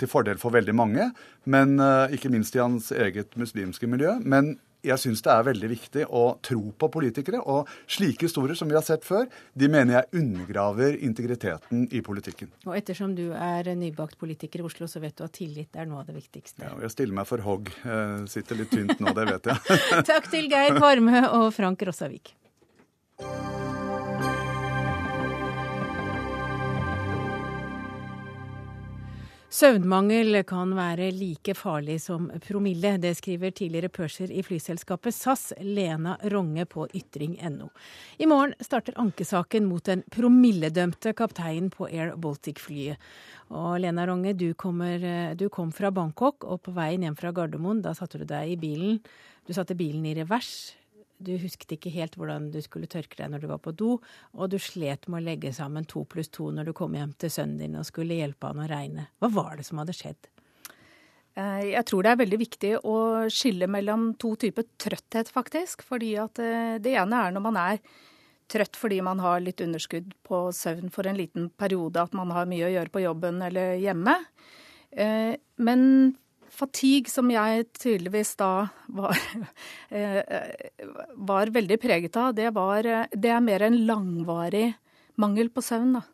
[0.00, 1.10] til fordel for veldig mange,
[1.44, 4.16] men eh, ikke minst i hans eget muslimske miljø.
[4.24, 4.54] Men
[4.86, 7.40] jeg syns det er veldig viktig å tro på politikere.
[7.42, 12.52] Og slike historier som vi har sett før, de mener jeg undergraver integriteten i politikken.
[12.66, 16.04] Og ettersom du er nybakt politiker i Oslo, så vet du at tillit er noe
[16.04, 16.64] av det viktigste.
[16.64, 17.72] Ja, og jeg stiller meg for hogg.
[18.30, 19.82] Sitter litt tynt nå, det vet jeg.
[20.12, 22.34] Takk til Geir Kvarme og Frank Rossavik.
[29.56, 32.90] Søvnmangel kan være like farlig som promille.
[33.00, 37.70] Det skriver tidligere purser i flyselskapet SAS, Lena Ronge på ytring.no.
[38.20, 43.00] I morgen starter ankesaken mot den promilledømte kapteinen på Air Baltic-flyet.
[43.56, 45.00] Og Lena Ronge, du, kommer,
[45.40, 48.60] du, kom fra Bangkok, og på veien hjem fra Gardermoen, da satte du deg i
[48.60, 49.00] bilen.
[49.48, 50.74] Du satte bilen i revers.
[51.18, 53.96] Du husket ikke helt hvordan du skulle tørke deg når du var på do,
[54.36, 57.32] og du slet med å legge sammen to pluss to når du kom hjem til
[57.32, 59.08] sønnen din og skulle hjelpe han å regne.
[59.22, 60.28] Hva var det som hadde skjedd?
[61.36, 62.98] Eh, jeg tror det er veldig viktig å
[63.32, 65.84] skille mellom to typer trøtthet, faktisk.
[65.86, 67.80] Fordi at eh, det ene er når man er
[68.46, 72.46] trøtt fordi man har litt underskudd på søvn for en liten periode, at man har
[72.48, 74.14] mye å gjøre på jobben eller hjemme.
[74.92, 75.82] Eh, men
[76.56, 79.18] fatigue, som jeg tydeligvis da var,
[79.94, 80.22] eh,
[81.28, 84.70] var veldig preget av, det, var, det er mer en langvarig
[85.20, 85.98] mangel på søvn.
[85.98, 86.04] da.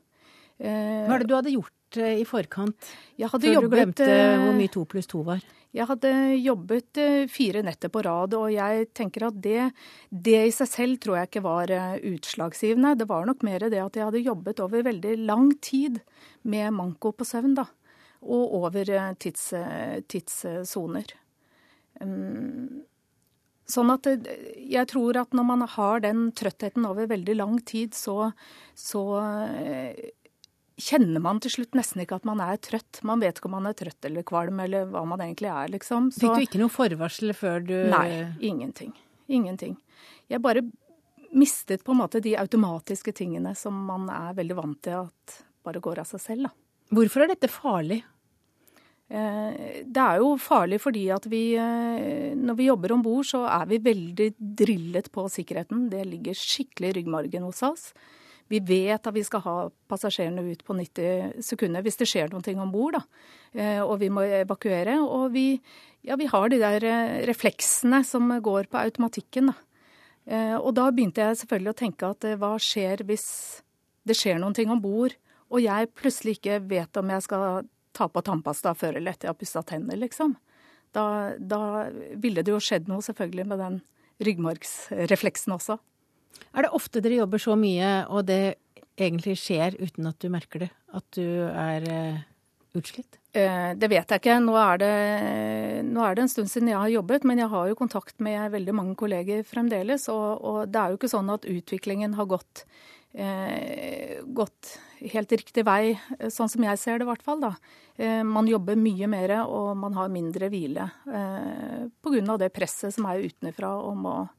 [0.59, 4.13] Eh, Hva er det du hadde gjort eh, i forkant, før jobbet, du glemte
[4.45, 5.43] hvor mye to pluss to var?
[5.73, 6.99] Jeg hadde jobbet
[7.33, 9.71] fire netter på rad, og jeg tenker at det,
[10.13, 12.91] det, i seg selv tror jeg ikke var utslagsgivende.
[13.01, 16.03] Det var nok mer det at jeg hadde jobbet over veldig lang tid
[16.45, 17.65] med manko på søvn, da
[18.23, 21.15] og over eh, tids, eh, tidssoner.
[22.01, 22.83] Mm.
[23.69, 24.33] Sånn at eh,
[24.71, 28.33] jeg tror at når man har den trøttheten over veldig lang tid, så,
[28.79, 29.05] så
[30.83, 33.03] kjenner man til slutt nesten ikke at man er trøtt.
[33.07, 36.13] Man vet ikke om man er trøtt eller kvalm eller hva man egentlig er, liksom.
[36.15, 38.07] Så, Fikk du ikke noe forvarsel før du Nei,
[38.39, 38.95] ingenting.
[39.33, 39.77] Ingenting.
[40.31, 40.65] Jeg bare
[41.33, 45.81] mistet på en måte de automatiske tingene som man er veldig vant til at bare
[45.81, 46.53] går av seg selv, da.
[46.93, 48.03] Hvorfor er dette farlig?
[49.12, 53.44] Eh, det er jo farlig fordi at vi, eh, når vi jobber om bord, så
[53.44, 55.90] er vi veldig drillet på sikkerheten.
[55.92, 57.90] Det ligger skikkelig i ryggmargen hos oss.
[58.48, 59.57] Vi vet at vi skal ha
[59.88, 62.96] passasjerene ut på 90 sekunder hvis det skjer noe om bord.
[63.53, 64.96] Eh, og vi må evakuere.
[65.05, 65.61] Og vi,
[66.09, 66.81] ja, vi, har de der
[67.29, 69.53] refleksene som går på automatikken.
[69.53, 70.59] Da.
[70.62, 73.27] Og da begynte jeg selvfølgelig å tenke at hva skjer hvis
[74.07, 75.14] det skjer noe om bord,
[75.53, 79.35] og jeg plutselig ikke vet om jeg skal ta på tannpasta før eller etter jeg
[79.35, 80.35] har pussa tenner, liksom.
[80.93, 81.05] Da,
[81.39, 81.89] da,
[82.21, 83.79] ville det jo skjedd noe selvfølgelig med den
[84.23, 85.79] ryggmargsrefleksen også.
[86.53, 88.57] Er det ofte dere jobber så mye, og det
[89.01, 90.71] egentlig skjer uten at du merker det?
[90.93, 92.21] At du er eh,
[92.77, 93.17] utslitt?
[93.33, 94.37] Eh, det vet jeg ikke.
[94.45, 94.93] Nå er det,
[95.89, 98.53] nå er det, en stund siden jeg har jobbet, men jeg har jo kontakt med
[98.53, 100.09] veldig mange kolleger fremdeles.
[100.13, 102.67] Og, og det er jo ikke sånn at utviklingen har gått
[103.17, 104.77] eh, gått
[105.12, 107.41] helt riktig vei, eh, sånn som jeg ser det i hvert fall.
[107.41, 107.55] da.
[107.97, 112.38] Eh, man jobber mye mer, og man har mindre hvile eh, pga.
[112.38, 114.31] det presset som er utenfra om å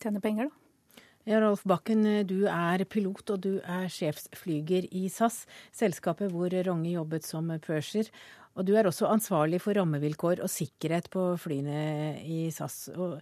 [0.00, 0.48] tjene penger.
[0.48, 1.02] da.
[1.28, 6.94] Ja, Rolf Bakken, du er pilot og du er sjefsflyger i SAS, selskapet hvor Ronge
[6.94, 8.08] jobbet som purser.
[8.56, 12.88] Og du er også ansvarlig for rammevilkår og sikkerhet på flyene i SAS.
[12.96, 13.20] Og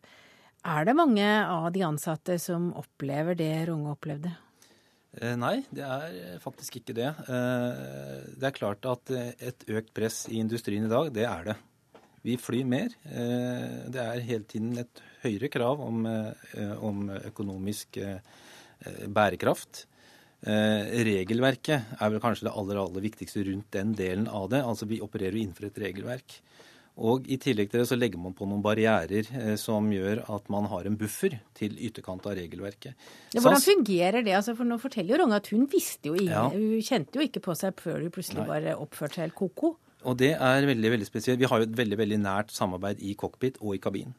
[0.64, 4.45] er det mange av de ansatte som opplever det Ronge opplevde?
[5.16, 7.08] Eh, nei, det er eh, faktisk ikke det.
[7.08, 11.56] Eh, det er klart at et økt press i industrien i dag, det er det.
[12.26, 12.90] Vi flyr mer.
[13.06, 16.00] Det er hele tiden et høyere krav om,
[16.82, 18.00] om økonomisk
[19.14, 19.84] bærekraft.
[20.42, 24.58] Regelverket er vel kanskje det aller, aller viktigste rundt den delen av det.
[24.58, 26.40] Altså Vi opererer jo innenfor et regelverk.
[26.96, 30.46] Og I tillegg til det så legger man på noen barrierer eh, som gjør at
[30.52, 32.96] man har en buffer til ytterkant av regelverket.
[33.34, 34.32] Ja, hvordan fungerer det?
[34.38, 36.46] Altså, for Nå forteller jo Ronge at hun visste jo ingen, ja.
[36.54, 38.48] hun kjente jo ikke på seg før hun plutselig Nei.
[38.48, 39.74] bare oppførte seg helt ko-ko.
[40.06, 41.40] Og det er veldig veldig spesielt.
[41.40, 44.16] Vi har jo et veldig veldig nært samarbeid i cockpit og i kabinen.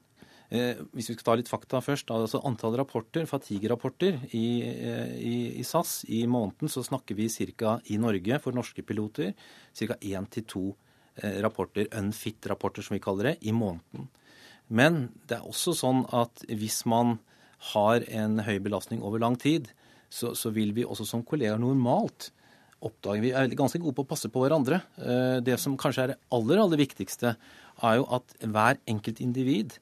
[0.54, 2.12] Eh, hvis vi skal ta litt fakta først.
[2.14, 7.80] altså Antall rapporter, fatigue-rapporter i, eh, i, i, SAS i måneden, så snakker vi cirka,
[7.90, 9.34] i Norge for norske piloter
[9.74, 9.98] ca.
[9.98, 10.87] én til to Eh,
[11.44, 14.08] rapporter, unfit-rapporter som vi kaller det, i måneden.
[14.68, 17.18] Men det er også sånn at hvis man
[17.74, 19.72] har en høy belastning over lang tid,
[20.10, 22.32] så, så vil vi også som kollegaer normalt
[22.86, 24.82] oppdage Vi er ganske gode på å passe på hverandre.
[25.02, 27.34] Eh, det som kanskje er det aller, aller viktigste,
[27.82, 29.80] er jo at hver enkelt individ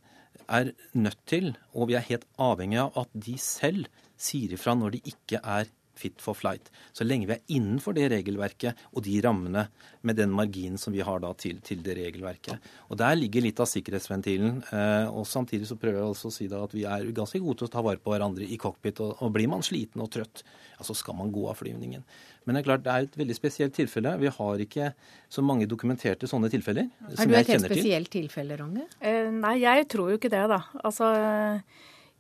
[0.48, 4.96] er nødt til, og vi er helt avhengig av, at de selv sier ifra når
[4.96, 5.68] de ikke er
[6.00, 6.70] fit for flight.
[6.96, 9.68] Så lenge vi er innenfor det regelverket og de rammene
[10.06, 12.70] med den marginen som vi har da til, til det regelverket.
[12.90, 14.62] Og Der ligger litt av sikkerhetsventilen.
[14.70, 17.62] Eh, og Samtidig så prøver jeg også å si da at vi er ganske gode
[17.62, 19.02] til å ta vare på hverandre i cockpit.
[19.06, 22.06] Og, og blir man sliten og trøtt, ja, så skal man gå av flyvningen.
[22.46, 24.14] Men det er klart det er et veldig spesielt tilfelle.
[24.22, 24.92] Vi har ikke
[25.32, 26.92] så mange dokumenterte sånne tilfeller.
[27.10, 28.86] Er du et helt spesielt tilfelle, Ronge?
[29.02, 30.62] Eh, nei, jeg tror jo ikke det, da.
[30.86, 31.12] Altså...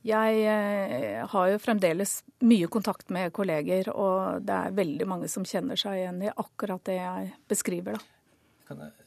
[0.06, 5.48] Jeg eh, har jo fremdeles mye kontakt med kolleger, og det er veldig mange som
[5.48, 7.98] kjenner seg igjen i akkurat det jeg beskriver.
[7.98, 8.12] da.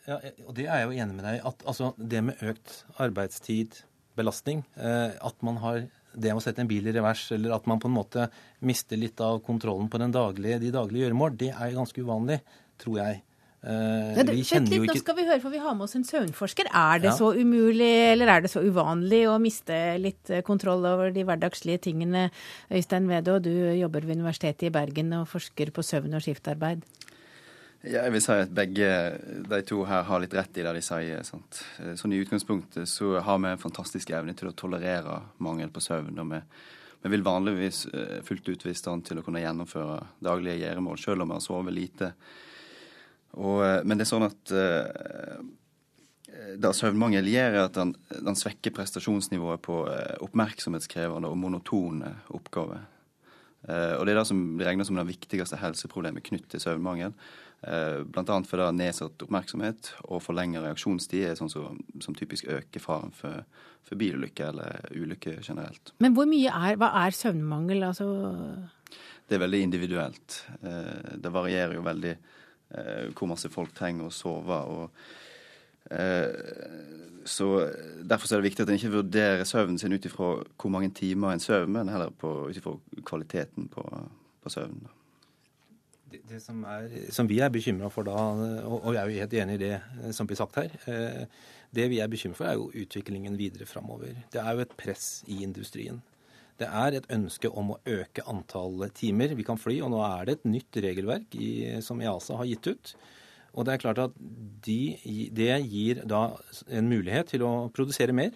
[0.07, 1.45] Ja, og Det er jeg jo enig med deg i.
[1.47, 3.79] At altså, det med økt arbeidstid,
[4.19, 5.85] belastning, eh, at man har
[6.19, 8.27] det å sette en bil i revers, eller at man på en måte
[8.67, 12.41] mister litt av kontrollen på daglige, de daglige gjøremål, det er ganske uvanlig,
[12.83, 13.23] tror jeg.
[13.59, 15.75] Uh, ja, det, vi kjenner litt, jo ikke Nå skal vi høre, for vi har
[15.75, 16.69] med oss en søvnforsker.
[16.71, 17.15] Er det ja.
[17.17, 21.83] så umulig, eller er det så uvanlig å miste litt eh, kontroll over de hverdagslige
[21.89, 22.29] tingene?
[22.71, 26.87] Øystein Wedå, du jobber ved Universitetet i Bergen og forsker på søvn og skiftarbeid.
[27.83, 28.95] Ja, jeg vil si at begge
[29.51, 31.27] de to her har litt rett i det de sier.
[31.27, 31.63] Sant?
[31.83, 35.83] Eh, sånn I utgangspunktet så har vi en fantastisk evne til å tolerere mangel på
[35.83, 36.15] søvn.
[36.15, 36.45] og vi
[36.99, 37.85] vi vil vanligvis
[38.27, 41.45] fullt ut være i stand til å kunne gjennomføre daglige gjøremål, selv om vi har
[41.45, 42.09] sovet lite
[43.37, 45.41] og, eh, men det er sånn at uh,
[46.59, 52.87] det søvnmangel gjør, at den, den, svekker prestasjonsnivået på uh, oppmerksomhetskrevende og monotone oppgaver.
[53.67, 57.15] Uh, og det er det som blir regnet som det viktigste helseproblemet knyttet til søvnmangel.
[57.59, 58.39] Uh, Bl.a.
[58.47, 63.43] fordi nedsatt oppmerksomhet og forlenget reaksjonstid er sånn som, som typisk øker faren for,
[63.87, 65.93] for bilulykker eller ulykker generelt.
[66.03, 67.83] Men hvor mye er, hva er søvnmangel?
[67.91, 68.09] Altså
[69.29, 70.37] det er veldig individuelt.
[70.63, 72.37] Det varierer jo veldig Eh,
[73.17, 74.59] hvor masse folk trenger å sove.
[74.59, 74.91] og
[75.91, 76.29] eh,
[77.25, 77.49] så
[78.05, 81.33] Derfor er det viktig at en ikke vurderer søvnen sin ut ifra hvor mange timer
[81.33, 83.85] en sover, men heller ut ifra kvaliteten på,
[84.43, 84.89] på søvnen.
[86.09, 88.17] Det, det som, er, som, vi er bekymra for da,
[88.65, 90.73] og jeg er jo helt enig i det eh, som blir sagt her,
[91.69, 94.17] det vi er bekymra for, er jo utviklingen videre framover.
[94.33, 96.01] Det er jo et press i industrien.
[96.59, 100.27] Det er et ønske om å øke antallet timer vi kan fly, og nå er
[100.27, 101.51] det et nytt regelverk i,
[101.85, 102.93] som EASA har gitt ut.
[103.55, 104.19] Og det er klart at
[104.67, 104.81] de,
[105.35, 106.23] det gir da
[106.67, 108.35] en mulighet til å produsere mer.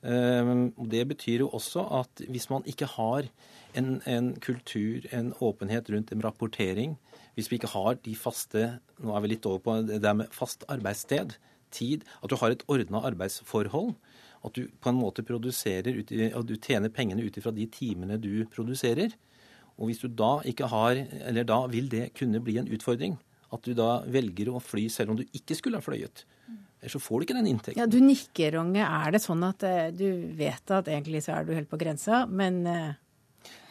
[0.00, 3.28] Ehm, det betyr jo også at hvis man ikke har
[3.76, 6.96] en, en, kultur, en åpenhet rundt en rapportering,
[7.36, 8.64] hvis vi ikke har de faste
[9.00, 11.36] Nå er vi litt over på det der med fast arbeidssted,
[11.70, 13.94] tid, at du har et ordna arbeidsforhold,
[14.46, 18.46] at du på en måte produserer, at du tjener pengene ut ifra de timene du
[18.52, 19.12] produserer.
[19.76, 23.18] Og hvis du da ikke har Eller da vil det kunne bli en utfordring.
[23.52, 26.24] At du da velger å fly selv om du ikke skulle ha fløyet.
[26.80, 27.80] Ellers så får du ikke den inntekten.
[27.80, 28.80] Ja, Du nikker, Ronge.
[28.80, 32.22] Er det sånn at eh, du vet at egentlig så er du helt på grensa,
[32.26, 32.62] men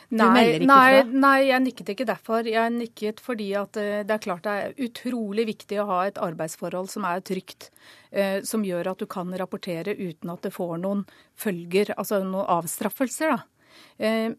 [0.10, 2.48] eh, Nei, nei, nei, jeg nikket ikke derfor.
[2.50, 6.20] Jeg nikket fordi at eh, det er klart det er utrolig viktig å ha et
[6.22, 7.70] arbeidsforhold som er trygt.
[8.10, 11.06] Eh, som gjør at du kan rapportere uten at det får noen
[11.38, 13.36] følger, altså noen avstraffelser.
[13.36, 13.74] da.
[14.02, 14.30] Eh,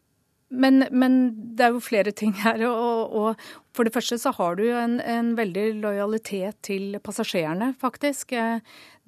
[0.51, 1.19] men, men,
[1.55, 2.65] det er jo flere ting her.
[2.67, 3.45] Og, og,
[3.77, 8.35] for det første så har du en, en, veldig lojalitet til passasjerene, faktisk.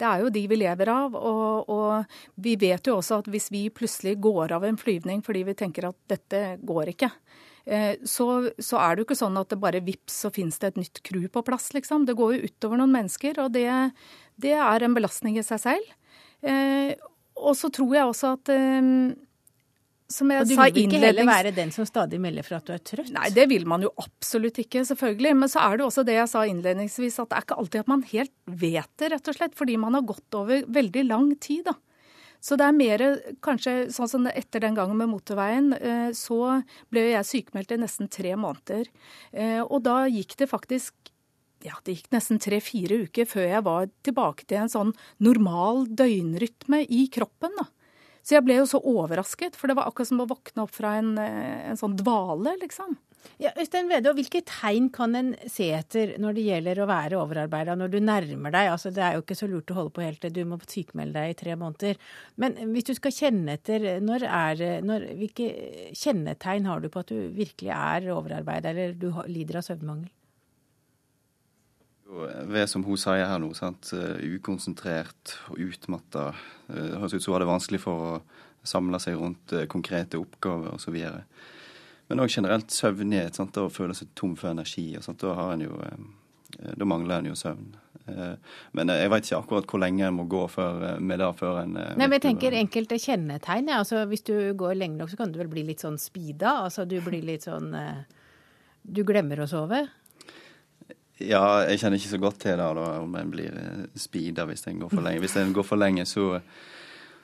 [0.03, 1.15] Det er jo de vi lever av.
[1.15, 5.45] Og, og, vi vet jo også at hvis vi plutselig går av en flyvning fordi
[5.47, 7.13] vi tenker at dette går ikke,
[7.71, 10.73] eh, så, så er det jo ikke sånn at det bare vips så finnes det
[10.73, 12.09] et nytt crew på plass, liksom.
[12.09, 13.69] Det går jo utover noen mennesker, og det,
[14.43, 15.95] det er en belastning i seg selv.
[16.43, 16.99] Eh,
[17.39, 18.91] og så tror jeg også at eh,
[20.15, 20.63] som jeg sa innlednings...
[20.63, 23.13] Og du vil ikke heller være den som stadig melder for at du er trøtt?
[23.15, 25.37] Nei, det vil man jo absolutt ikke, selvfølgelig.
[25.43, 27.93] Men så er det også det jeg sa innledningsvis, at det er ikke alltid at
[27.93, 29.57] man helt vet det, rett og slett.
[29.59, 31.79] Fordi man har gått over veldig lang tid, da.
[32.43, 33.03] Så det er mer
[33.45, 36.59] kanskje sånn som etter den gangen med motorveien, eh, så
[36.91, 38.91] ble jeg sykemeldt i nesten tre måneder.
[39.31, 40.97] Eh, og da gikk det faktisk
[41.63, 44.91] ja, det gikk nesten tre-fire uker før jeg var tilbake til en sånn
[45.23, 47.55] normal døgnrytme i kroppen.
[47.61, 47.69] da.
[48.23, 50.97] Så jeg ble jo så overrasket, for det var akkurat som å våkne opp fra
[51.01, 52.95] en, eh, en sånn dvale, liksom.
[53.39, 57.77] Ja, Øystein og hvilke tegn kan en se etter når det gjelder å være overarbeida
[57.79, 58.71] når du nærmer deg?
[58.73, 61.19] Altså, det er jo ikke så lurt å holde på helt til du må sykemelde
[61.19, 62.01] deg i tre måneder.
[62.43, 65.51] Men hvis du skal kjenne etter, når er, når, hvilke
[65.99, 70.11] kjennetegn har du på at du virkelig er overarbeida eller du lider av søvnmangel?
[72.13, 73.93] Ved som hun sier her nå, sant?
[73.97, 76.29] Eh, ukonsentrert og utmatta.
[76.69, 78.15] Eh, det høres ut som hun hadde vanskelig for å
[78.69, 80.99] samle seg rundt eh, konkrete oppgaver osv.
[82.09, 83.39] men òg generelt søvnighet.
[83.39, 83.57] Sant?
[83.57, 84.91] Å føle seg tom for energi.
[84.99, 85.23] Og sånt.
[85.25, 85.79] Da, har en jo,
[86.61, 87.73] da mangler en jo søvn.
[88.75, 91.77] Men jeg vet ikke akkurat hvor lenge en må gå før, med det før en
[91.79, 93.71] Nei, men jeg tenker enkelte kjennetegn.
[93.71, 93.79] Ja.
[93.81, 96.59] Altså, hvis du går lenge nok, så kan du vel bli litt sånn speeda?
[96.67, 97.73] Altså du blir litt sånn
[98.83, 99.87] Du glemmer å sove?
[101.29, 104.67] Ja, jeg kjenner ikke så godt til det da, om en blir eh, speeda hvis
[104.71, 105.23] en går for lenge.
[105.23, 106.27] Hvis en går for lenge, så,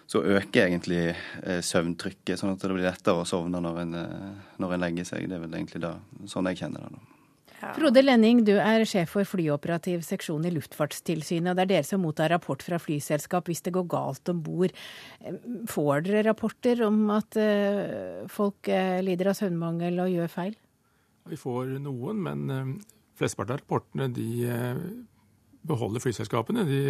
[0.08, 4.50] så øker egentlig eh, søvntrykket, sånn at det blir lettere å sovne når en, eh,
[4.62, 5.28] når en legger seg.
[5.28, 5.94] Det er vel egentlig da,
[6.30, 6.98] sånn jeg kjenner det.
[6.98, 7.14] da.
[7.58, 7.72] Ja.
[7.74, 11.50] Frode Lenning, du er sjef for flyoperativ seksjon i Luftfartstilsynet.
[11.50, 14.76] og Det er dere som mottar rapport fra flyselskap hvis det går galt om bord.
[15.66, 17.34] Får dere rapporter om at
[18.30, 18.70] folk
[19.02, 20.54] lider av søvnmangel og gjør feil?
[21.26, 22.78] Vi får noen, men
[23.18, 24.82] Flesteparten av rapportene de eh,
[25.68, 26.64] beholder flyselskapene.
[26.68, 26.82] De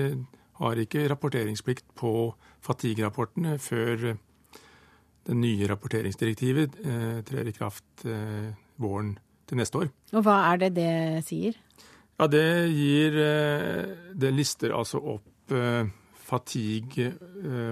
[0.61, 2.13] har ikke rapporteringsplikt på
[2.65, 4.11] fatigue-rapportene før
[5.29, 8.51] det nye rapporteringsdirektivet eh, trer i kraft eh,
[8.81, 9.15] våren
[9.49, 9.93] til neste år.
[10.13, 10.93] Og hva er det det
[11.29, 11.57] sier?
[12.19, 13.15] Ja, Det gir
[14.19, 15.53] Det lister altså opp
[16.29, 17.13] fatigue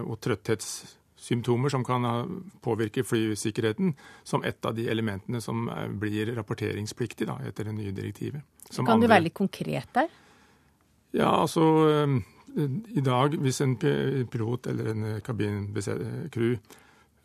[0.06, 0.68] og trøtthets
[1.26, 2.06] symptomer som kan
[2.62, 5.66] påvirke flysikkerheten, som et av de elementene som
[5.98, 8.46] blir rapporteringspliktig da, etter det nye direktivet.
[8.70, 10.12] Som kan du være litt konkret der?
[11.16, 12.16] Ja, altså eh,
[12.96, 16.56] I dag, hvis en pilot eller en kabincrew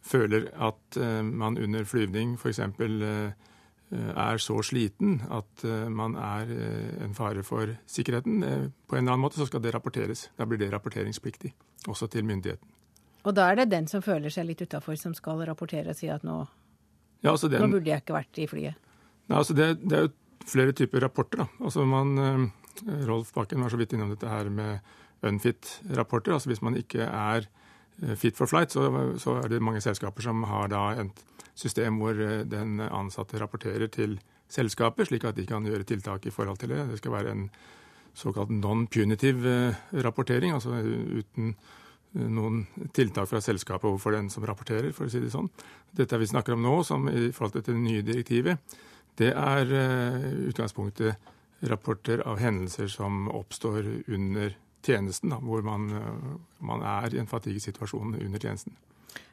[0.01, 2.59] føler at eh, man under flyvning f.eks.
[2.59, 3.31] Eh,
[3.91, 6.47] er så sliten at man er
[7.03, 10.29] en fare for sikkerheten på en eller annen måte, så skal det rapporteres.
[10.39, 11.51] Da blir det rapporteringspliktig,
[11.91, 12.70] også til myndigheten.
[13.21, 16.09] Og da er det den som føler seg litt utafor, som skal rapportere og si
[16.09, 16.39] at nå,
[17.21, 18.91] ja, altså den, nå burde jeg ikke vært i flyet?
[19.29, 21.43] Nei, altså det, det, er jo flere typer rapporter.
[21.43, 21.47] da.
[21.61, 24.79] Altså man, eh, Rolf Bakken var så vidt innom dette her med
[25.21, 26.33] unfit-rapporter.
[26.33, 27.45] Altså Hvis man ikke er
[28.01, 28.89] eh, fit for flight, så,
[29.21, 31.21] så, er det mange selskaper som har da et
[31.53, 34.17] system hvor eh, den ansatte rapporterer til
[34.51, 36.89] selskapet, slik at de kan gjøre tiltak i forhold til det.
[36.89, 37.45] Det skal være en
[38.17, 41.53] såkalt non-punitive rapportering, altså uten
[42.11, 45.49] noen tiltak fra selskapet overfor den som rapporterer, for å si det sånn.
[45.95, 48.77] Dette vi snakker om nå, som i forhold til det nye direktivet,
[49.19, 51.31] det er uh, utgangspunktet
[51.71, 54.55] rapporter av hendelser som oppstår under
[54.85, 58.75] tjenesten, da, hvor man, uh, man, er i en fatigesituasjon under tjenesten.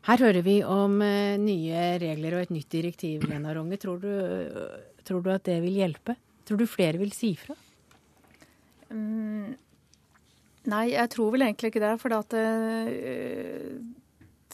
[0.09, 3.79] Her hører vi om uh, nye regler og et nytt direktiv, Lena Ronge.
[3.81, 4.12] Tror du,
[5.07, 6.18] tror du, at det vil hjelpe?
[6.49, 7.57] Tror du flere vil si fra?
[8.89, 9.55] Mm,
[10.68, 11.94] Nei, jeg tror vel egentlig ikke det.
[12.02, 13.78] For at, uh,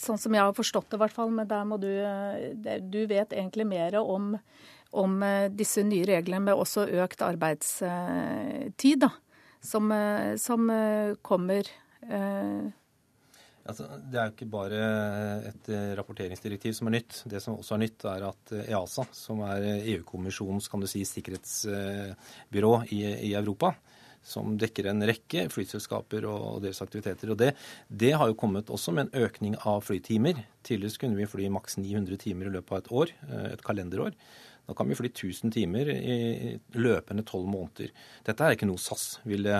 [0.00, 3.02] sånn som jeg har forstått det, i hvert fall, men der må du uh, Du
[3.10, 4.34] vet egentlig mer om,
[4.94, 9.12] om uh, disse nye reglene med også økt arbeidstid, da.
[9.64, 9.88] Som,
[10.36, 10.66] som
[11.24, 11.64] kommer
[13.64, 14.80] Altså, det er jo ikke bare
[15.48, 17.22] et rapporteringsdirektiv som er nytt.
[17.32, 22.74] Det som også er nytt, er at EASA, som er EU-kommisjonens kan du si, sikkerhetsbyrå
[22.92, 23.00] i,
[23.30, 23.72] i Europa,
[24.25, 27.33] som dekker en rekke flyselskaper og deres aktiviteter.
[27.35, 27.53] Og det,
[27.89, 30.41] det, har jo kommet også med en økning av flytimer.
[30.64, 34.16] Tidligere kunne vi fly maks 900 timer i løpet av et år, eh, et kalenderår.
[34.64, 37.93] Nå kan vi fly 1000 timer i løpende tolv måneder.
[38.25, 39.59] Dette er ikke noe SAS ville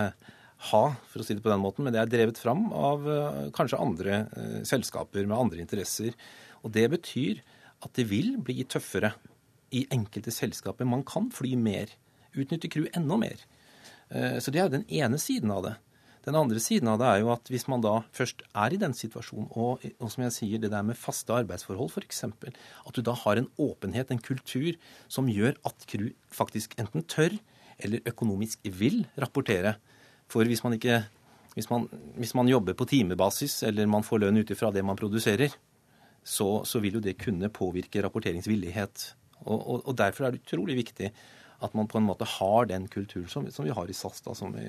[0.71, 3.43] ha, for å si det på den måten, men det er drevet fram av eh,
[3.57, 6.17] kanskje andre eh, selskaper med andre interesser.
[6.65, 7.45] Og det betyr
[7.85, 9.13] at det vil bli tøffere
[9.75, 10.89] i enkelte selskaper.
[10.89, 11.93] Man kan fly mer,
[12.33, 13.45] utnytte crew enda mer.
[14.15, 15.75] Eh, så det er jo den ene siden av det.
[16.25, 18.95] Den andre siden av det er jo at hvis man da først er i den
[18.97, 23.13] situasjonen, og, og som jeg sier, det der med faste arbeidsforhold f.eks., at du da
[23.27, 24.79] har en åpenhet, en kultur,
[25.13, 27.37] som gjør at crew faktisk enten tør
[27.83, 29.75] eller økonomisk vil rapportere.
[30.31, 31.03] For hvis man ikke
[31.55, 31.85] hvis man,
[32.19, 35.53] hvis man jobber på timebasis, eller man får lønn ut ifra det man produserer,
[36.25, 39.05] så, så, vil jo det kunne påvirke rapporteringsvillighet.
[39.45, 41.13] Og, og, og derfor er det utrolig viktig
[41.61, 44.21] at man på en måte har den kulturen som, som vi har i SAS.
[44.25, 44.67] da, som vi,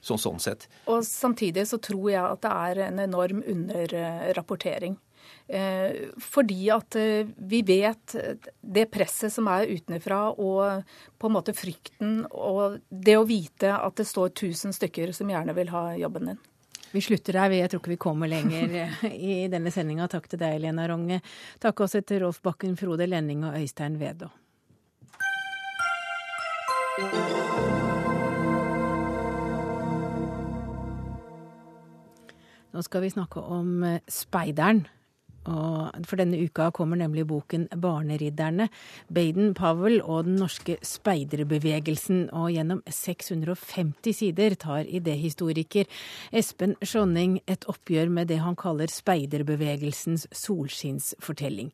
[0.00, 0.68] så, sånn sett.
[0.90, 4.98] Og Samtidig så tror jeg at det er en enorm underrapportering.
[5.46, 8.16] Eh, fordi at eh, vi vet
[8.60, 10.84] det presset som er utenfra, og
[11.20, 15.56] på en måte frykten og det å vite at det står tusen stykker som gjerne
[15.56, 16.42] vil ha jobben din.
[16.94, 17.50] Vi slutter her.
[17.50, 18.76] Jeg tror ikke vi kommer lenger
[19.10, 20.06] i denne sendinga.
[20.12, 21.18] Takk til deg, Lena Ronge.
[21.62, 24.30] Takk også til Rolf Bakken, Frode Lenning og Øystein Vedå.
[26.94, 27.02] Nå
[32.82, 34.86] skal vi snakke om eh, speideren.
[35.44, 38.68] Og for denne uka kommer nemlig boken 'Barneridderne'.
[39.12, 42.30] Baden Powell og den norske speiderbevegelsen.
[42.32, 45.84] Og gjennom 650 sider tar idéhistoriker
[46.32, 51.72] Espen Skjonning et oppgjør med det han kaller speiderbevegelsens solskinnsfortelling.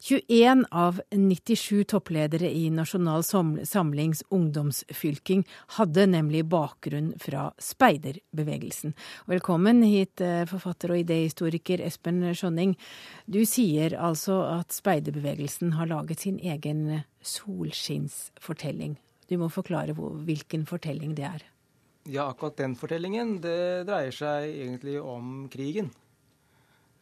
[0.00, 5.44] 21 av 97 toppledere i Nasjonal Samlings ungdomsfylking
[5.76, 8.94] hadde nemlig bakgrunn fra speiderbevegelsen.
[9.28, 12.76] Velkommen hit, eh, forfatter og idéhistoriker Espen Skjonning.
[13.30, 18.98] Du sier altså at speiderbevegelsen har laget sin egen solskinnsfortelling.
[19.30, 21.46] Du må forklare hvilken fortelling det er.
[22.10, 25.92] Ja, akkurat den fortellingen det dreier seg egentlig om krigen.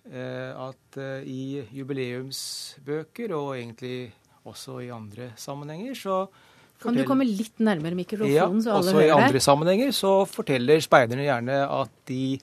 [0.08, 4.10] Eh, at eh, i jubileumsbøker, og egentlig
[4.48, 6.22] også i andre sammenhenger, så
[6.80, 9.10] Kan du komme litt nærmere mikrofonen, ja, så alle hører deg?
[9.10, 12.38] Også i andre sammenhenger så forteller speiderne gjerne at de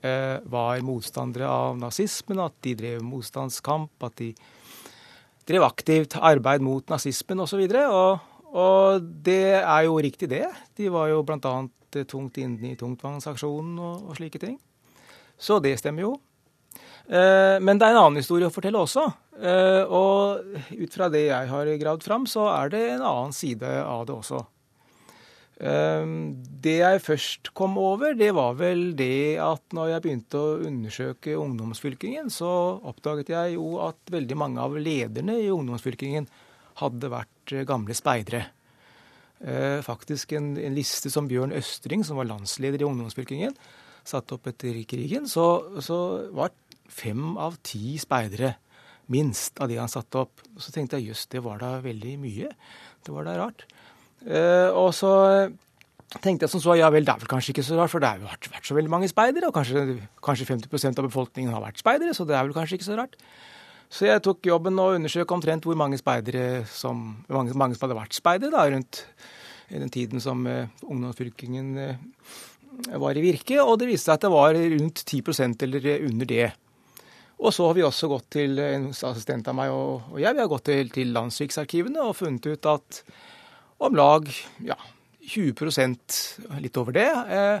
[0.00, 4.30] var motstandere av nazismen, at de drev motstandskamp, at de
[5.50, 7.62] drev aktivt arbeid mot nazismen osv.
[7.66, 10.46] Og, og, og det er jo riktig, det.
[10.78, 11.54] De var jo bl.a.
[12.06, 14.58] tungt inne i tungtvannsaksjonen og, og slike ting.
[15.40, 16.14] Så det stemmer jo.
[17.10, 19.06] Eh, men det er en annen historie å fortelle også.
[19.40, 23.70] Eh, og ut fra det jeg har gravd fram, så er det en annen side
[23.82, 24.44] av det også.
[25.60, 26.12] Eh,
[26.64, 31.36] det jeg først kom over, det var vel det at når jeg begynte å undersøke
[31.38, 32.52] ungdomsfylkingen, så
[32.90, 36.30] oppdaget jeg jo at veldig mange av lederne i ungdomsfylkingen
[36.80, 38.46] hadde vært gamle speidere.
[39.84, 43.56] Faktisk en, en liste som Bjørn Østring, som var landsleder i ungdomsfylkingen,
[44.06, 45.46] satte opp etter krigen, så,
[45.80, 45.96] så
[46.36, 46.52] var
[46.90, 48.54] fem av ti speidere,
[49.10, 50.42] minst, av de han satte opp.
[50.60, 52.50] Så tenkte jeg jøss, det var da veldig mye.
[53.02, 53.64] Det var da rart.
[54.26, 55.12] Eh, og så
[56.18, 58.10] tenkte jeg som så, ja vel, det er vel kanskje ikke så rart, for det
[58.10, 61.80] har jo vært, så veldig mange speidere, og kanskje, kanskje 50% av befolkningen har vært
[61.82, 63.14] speidere, så det er vel kanskje ikke så rart.
[63.90, 67.98] Så jeg tok jobben og undersøkte omtrent hvor mange speidere som, mange, mange som hadde
[67.98, 69.04] vært speidere da, rundt
[69.70, 74.32] den tiden som uh, ungdomsfylkingen uh, var i virke, og det viste seg at det
[74.34, 76.48] var rundt 10% eller under det.
[77.40, 80.42] Og så har vi også gått til en assistent av meg og, og jeg, vi
[80.42, 83.02] har gått til, til landsriksarkivene og funnet ut at
[83.80, 84.28] om lag
[84.64, 84.76] ja,
[85.30, 87.60] 20% litt over det, eh,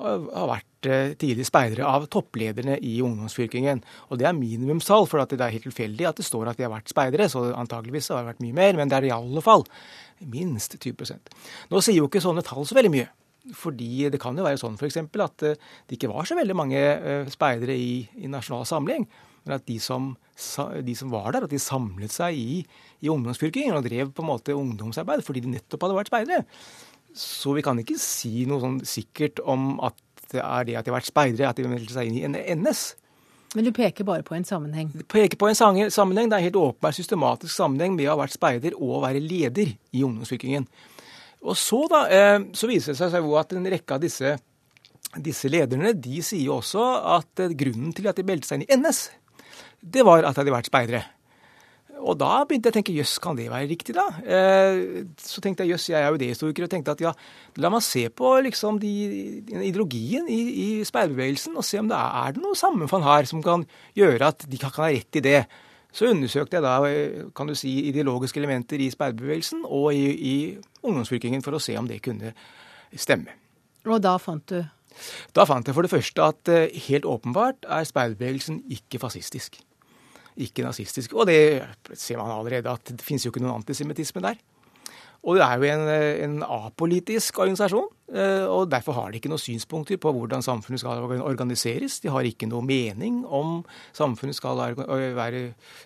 [0.00, 3.82] har, vært eh, tidligere speidere av topplederne i ungdomsfylkingen.
[4.08, 6.72] Og det er minimumstall, for det er helt tilfeldig at det står at de har
[6.72, 9.66] vært speidere, så antageligvis har det vært mye mer, men det er i alle fall
[10.20, 11.30] minst 20%
[11.70, 13.08] Nå sier jo ikke sånne tall så veldig mye.
[13.56, 15.00] Fordi det kan jo være sånn f.eks.
[15.00, 16.84] at eh, det ikke var så veldig mange
[17.32, 19.08] speidere i, i, Nasjonal Samling.
[19.48, 20.12] At de som,
[20.84, 22.60] de som, var der, at de samlet seg i,
[23.00, 26.44] i ungdomsfylkingen og drev på en måte ungdomsarbeid fordi de nettopp hadde vært speidere.
[27.16, 29.96] Så vi kan ikke si noe sånn sikkert om at
[30.30, 32.84] det er det at de har vært speidere, at de meldte seg inn i NS.
[33.56, 34.92] Men du peker bare på en sammenheng?
[34.94, 36.28] Du peker på en sammenheng.
[36.30, 39.72] Det er helt åpenbar systematisk sammenheng med å ha vært speider og å være leder
[39.74, 40.68] i ungdomsfylkingen.
[41.40, 44.36] Og så, da, eh, så viser det seg at en rekke av disse,
[45.16, 46.84] disse lederne de sier også
[47.16, 49.08] at eh, grunnen til at de meldte seg inn i NS,
[49.80, 51.02] det var at de hadde vært speidere.
[52.00, 54.06] Og da begynte jeg å tenke jøss, kan det være riktig, da?
[54.24, 57.12] Eh, så tenkte jeg jøss, jeg er jo idéhistoriker, og tenkte at ja,
[57.60, 58.92] la meg se på liksom de,
[59.60, 63.44] ideologien i, i speiderbevegelsen og se om det er, er det noe sammenfall her som
[63.44, 63.66] kan
[63.98, 65.42] gjøre at de kan ha rett i det.
[65.92, 70.34] Så undersøkte jeg da kan du si, ideologiske elementer i speiderbevegelsen og i, i
[70.80, 72.32] ungdomsfylkingen for å se om det kunne
[72.96, 73.34] stemme.
[73.88, 74.62] Og da fant du?
[75.36, 79.60] Da fant jeg for det første at eh, helt åpenbart er speiderbevegelsen ikke fascistisk.
[80.40, 81.14] Ikke nazistisk.
[81.18, 81.40] Og det
[81.92, 84.40] ser man allerede at det finnes jo ikke noen antisemittisme der.
[85.20, 85.82] Og det er jo en,
[86.24, 91.04] en, apolitisk organisasjon, eh, og derfor har de ikke noen synspunkter på hvordan samfunnet skal
[91.20, 91.98] organiseres.
[92.00, 93.58] De har ikke noe mening om
[93.96, 95.42] samfunnet skal være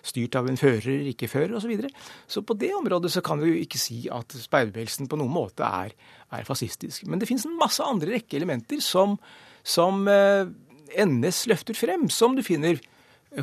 [0.07, 1.65] styrt av en fører, ikke fører osv.
[1.65, 1.91] Så, videre.
[2.31, 5.67] så på det området så kan vi jo ikke si at speiderbevegelsen på noen måte
[5.67, 5.91] er,
[6.31, 7.03] er, fascistisk.
[7.03, 9.17] Men det finnes en masse andre rekke elementer som,
[9.67, 10.47] som eh,
[10.95, 12.79] NS løfter frem, som du finner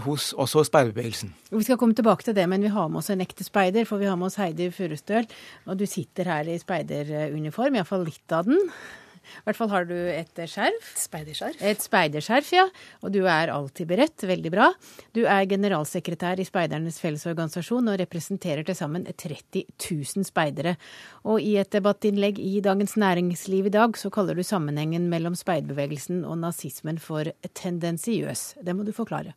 [0.07, 1.35] hos, også hos speiderbevegelsen.
[1.53, 4.03] Vi skal komme tilbake til det, men vi har med oss en ekte speider, for
[4.03, 5.29] vi har med oss Heidi Furustøl.
[5.67, 8.61] Og du sitter her i speideruniform, iallfall litt av den.
[9.23, 10.89] I hvert fall har du et skjerf.
[10.99, 11.61] Speiderskjerf.
[11.65, 12.65] Et speiderskjerf, ja.
[13.03, 14.25] Og du er alltid beredt.
[14.29, 14.69] Veldig bra.
[15.17, 20.75] Du er generalsekretær i Speidernes Fellesorganisasjon og representerer til sammen 30 000 speidere.
[21.23, 26.25] Og i et debattinnlegg i Dagens Næringsliv i dag så kaller du sammenhengen mellom speiderbevegelsen
[26.27, 27.31] og nazismen for
[27.63, 28.59] tendensiøs.
[28.63, 29.37] Det må du forklare.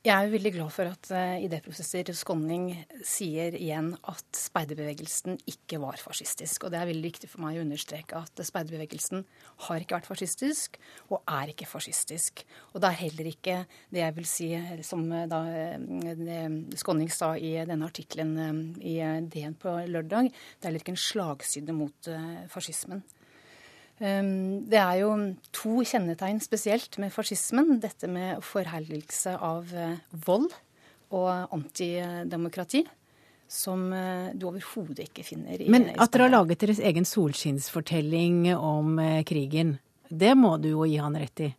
[0.00, 2.70] Jeg er veldig glad for at uh, idéprofessor Skånning
[3.04, 6.64] sier igjen at speiderbevegelsen ikke var fascistisk.
[6.64, 9.26] Og det er veldig viktig for meg å understreke at speiderbevegelsen
[9.66, 10.80] har ikke vært fascistisk,
[11.12, 12.46] og er ikke fascistisk.
[12.72, 13.58] Og det er heller ikke
[13.92, 14.50] det jeg vil si,
[14.88, 20.70] som uh, da uh, Skånning sa i denne artikkelen i DN på lørdag, det er
[20.70, 22.14] heller ikke en slagside mot
[22.48, 23.04] fascismen.
[24.00, 25.12] Ehm, det er jo
[25.52, 27.76] to kjennetegn spesielt med fascismen.
[27.82, 30.48] Dette med forherligelse av eh, vold
[31.12, 32.86] og antidemokrati.
[33.50, 38.44] Som eh, du overhodet ikke finner i Men at dere har laget deres egen solskinnsfortelling
[38.54, 39.76] om eh, krigen,
[40.08, 41.50] det må du jo gi han rett i?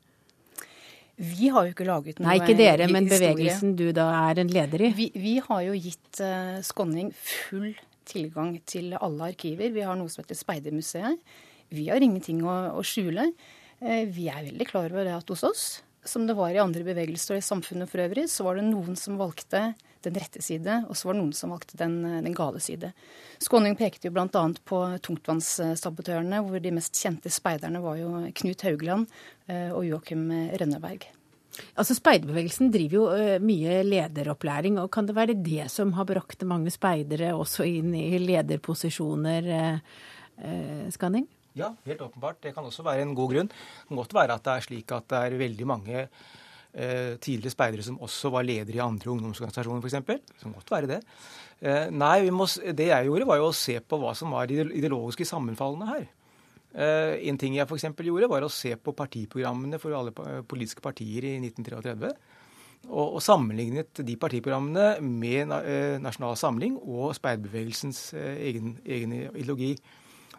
[1.22, 4.50] Vi har jo ikke laget noe Nei, ikke dere, men bevegelsen du da er en
[4.50, 4.94] leder i?
[4.98, 6.22] Vi, vi har jo gitt
[6.66, 7.76] Skånning full
[8.10, 9.70] tilgang til alle arkiver.
[9.76, 11.20] Vi har noe som heter Speidermuseet.
[11.72, 13.32] Vi har ingenting å, å skjule.
[13.80, 15.64] Eh, vi er veldig klar over det at hos oss,
[16.04, 18.98] som det var i andre bevegelser og i samfunnet for øvrig, så var det noen
[19.00, 22.60] som valgte den rette side, og så var det noen som valgte den, den gale
[22.64, 22.90] side.
[23.42, 24.28] Skåning pekte jo bl.a.
[24.66, 29.10] på tungtvannssabotørene, hvor de mest kjente speiderne var jo Knut Haugland
[29.48, 31.06] eh, og Joakim Rønneberg.
[31.76, 34.80] Altså Speiderbevegelsen driver jo uh, mye lederopplæring.
[34.80, 39.52] og Kan det være det som har brakt mange speidere også inn i lederposisjoner,
[40.42, 41.28] uh, Skanning?
[41.58, 42.40] Ja, helt åpenbart.
[42.44, 43.50] Det kan også være en god grunn.
[43.52, 47.54] Det kan godt være at det er slik at det er veldig mange eh, tidligere
[47.54, 50.00] speidere som også var ledere i andre ungdomsorganisasjoner, f.eks.
[50.08, 51.02] Det kan godt være det.
[51.60, 54.64] Eh, nei, må, det jeg gjorde, var jo å se på hva som var de
[54.64, 56.10] ideologiske sammenfallene her.
[56.72, 57.90] Eh, en ting jeg f.eks.
[58.00, 60.14] gjorde, var å se på partiprogrammene for alle
[60.48, 62.14] politiske partier i 1933.
[62.90, 69.76] Og, og sammenlignet de partiprogrammene med eh, Nasjonal Samling og speiderbevegelsens eh, egen, egen ideologi.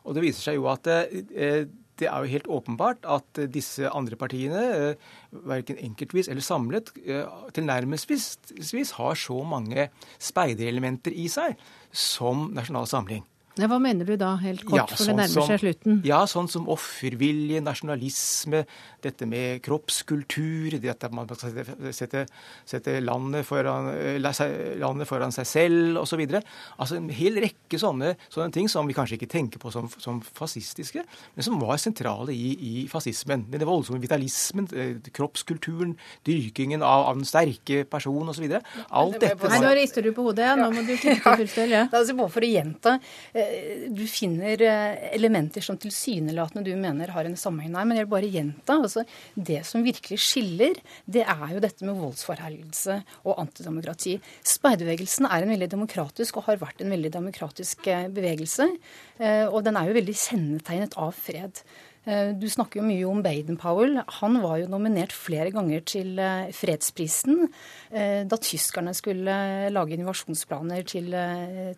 [0.02, 1.64] Og det viser seg jo at eh,
[2.00, 5.10] det er jo helt åpenbart at disse andre partiene, eh,
[5.48, 9.88] verken enkeltvis eller samlet, eh, tilnærmelsesvis har så mange
[10.18, 11.60] speiderelementer i seg
[11.92, 13.26] som Nasjonal Samling.
[13.60, 15.98] Ja, hva mener du da, helt kort, ja, for det sånn nærmer seg slutten?
[16.08, 18.62] Ja, sånn som offervilje, nasjonalisme,
[19.04, 22.22] dette med kroppskultur, det at man skal sette,
[22.68, 23.90] sette landet, foran,
[24.22, 26.22] landet, foran, seg selv osv.
[26.80, 30.22] Altså en hel rekke sånne, sånne, ting som vi kanskje ikke tenker på som, som
[30.32, 31.04] fascistiske,
[31.36, 33.44] men som var sentrale i, i fascismen.
[33.52, 35.92] Den voldsomme vitalismen, eh, kroppskulturen,
[36.24, 38.48] dyrkingen av, av den sterke person osv.
[38.48, 39.52] Alt dette.
[39.52, 40.56] Nei, nå rister du på hodet, Ja.
[40.56, 41.76] nå må du titte full stell.
[41.76, 41.84] Ja.
[41.92, 42.96] Det er altså bare for å gjenta
[43.92, 47.88] du finner eh, elementer som tilsynelatende du mener har en sammenheng her.
[47.88, 48.78] Men jeg vil bare gjenta.
[48.78, 54.16] altså Det som virkelig skiller, det er jo dette med voldsforherligelse og antidemokrati.
[54.54, 58.68] Speiderbevegelsen er en veldig demokratisk og har vært en veldig demokratisk eh, bevegelse.
[59.22, 61.60] Og den er jo veldig kjennetegnet av fred.
[62.04, 64.00] Eh, du snakker jo mye om Baden-Powell.
[64.18, 69.36] Han var jo nominert flere ganger til eh, fredsprisen eh, da tyskerne skulle
[69.70, 71.14] lage invasjonsplaner til,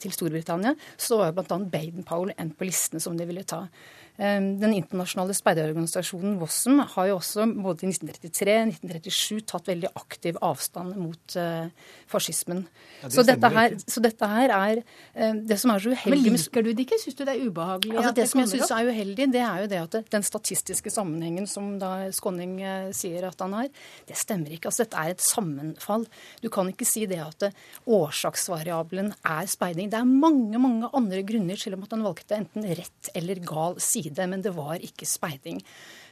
[0.01, 0.73] til Storbritannia.
[0.97, 1.61] Så var jo bl.a.
[1.77, 3.67] Baden-Powell en på listene som de ville ta.
[4.15, 9.89] Ehm, den internasjonale speiderorganisasjonen WOSM har jo også både i 1933 og 1937 tatt veldig
[9.99, 11.67] aktiv avstand mot uh,
[12.11, 12.61] fascismen.
[13.01, 16.31] Ja, det så, dette her, så, dette her, er uh, det som er så uheldig
[16.31, 16.99] Men liker du det ikke?
[17.03, 17.97] Syns du det er ubehagelig?
[17.97, 20.95] Altså, det, det som jeg syns er uheldig, det er jo det at den statistiske
[20.95, 23.73] sammenhengen som da Skåning uh, sier at han har,
[24.07, 24.71] det stemmer ikke.
[24.71, 26.07] Altså, dette er et sammenfall.
[26.39, 27.49] Du kan ikke si det at
[27.83, 29.91] årsaksvariabelen er speiding.
[29.91, 34.04] Det er mange, mange andre grunner til at han valgte enten rett eller gal side
[34.05, 35.61] side, men det var ikke speiding.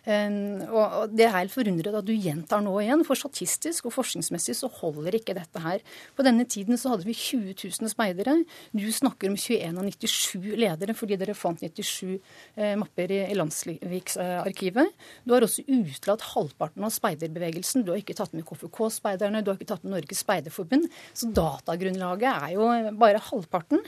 [0.03, 4.71] Og Det er helt forundret at du gjentar nå igjen, for statistisk og forskningsmessig så
[4.81, 5.79] holder ikke dette her.
[6.17, 8.35] På denne tiden så hadde vi 20 000 speidere.
[8.75, 12.19] Du snakker om 21 av 97 ledere fordi dere fant 97
[12.57, 14.91] eh, mapper i Landsviksarkivet.
[15.23, 17.87] Du har også utelatt halvparten av speiderbevegelsen.
[17.87, 20.91] Du har ikke tatt med KFK-speiderne, du har ikke tatt med Norges speiderforbund.
[21.15, 22.67] Så datagrunnlaget er jo
[22.99, 23.87] bare halvparten.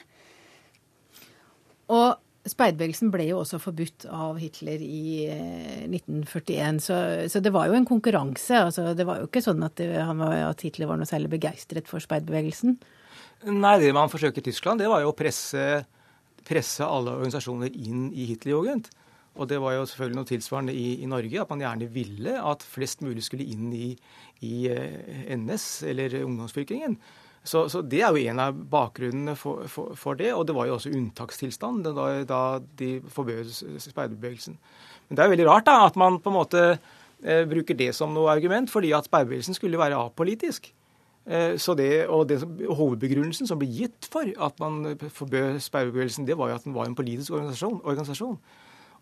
[1.90, 5.30] Og Speiderbevegelsen ble jo også forbudt av Hitler i
[5.88, 6.98] 1941, eh, så,
[7.32, 8.58] så det var jo en konkurranse.
[8.66, 11.88] Altså, det var jo ikke sånn at, det, var, at Hitler var noe særlig begeistret
[11.88, 12.76] for speiderbevegelsen.
[13.48, 15.64] Nei, det man forsøker i Tyskland, det var jo å presse,
[16.44, 18.92] presse alle organisasjoner inn i Hitlerjugend.
[19.34, 22.62] Og det var jo selvfølgelig noe tilsvarende i, i, Norge, at man gjerne ville at
[22.62, 23.94] flest mulig skulle inn i,
[24.46, 27.00] i eh, NS, eller ungdomsfylkingen.
[27.44, 30.30] Så, så, det er jo en av bakgrunnene for, for, for, det.
[30.32, 32.40] Og det var jo også unntakstilstand da, da
[32.80, 33.50] de forbød
[33.84, 34.56] speiderbevegelsen.
[35.08, 37.90] Men det er jo veldig rart da, at man på en måte eh, bruker det
[37.96, 40.72] som noe argument, fordi at speiderbevegelsen skulle være apolitisk.
[41.28, 46.40] Eh, så det, og det, Hovedbegrunnelsen som ble gitt for at man forbød speiderbevegelsen, det
[46.40, 47.82] var jo at den var en politisk organisasjon.
[47.84, 48.38] organisasjon.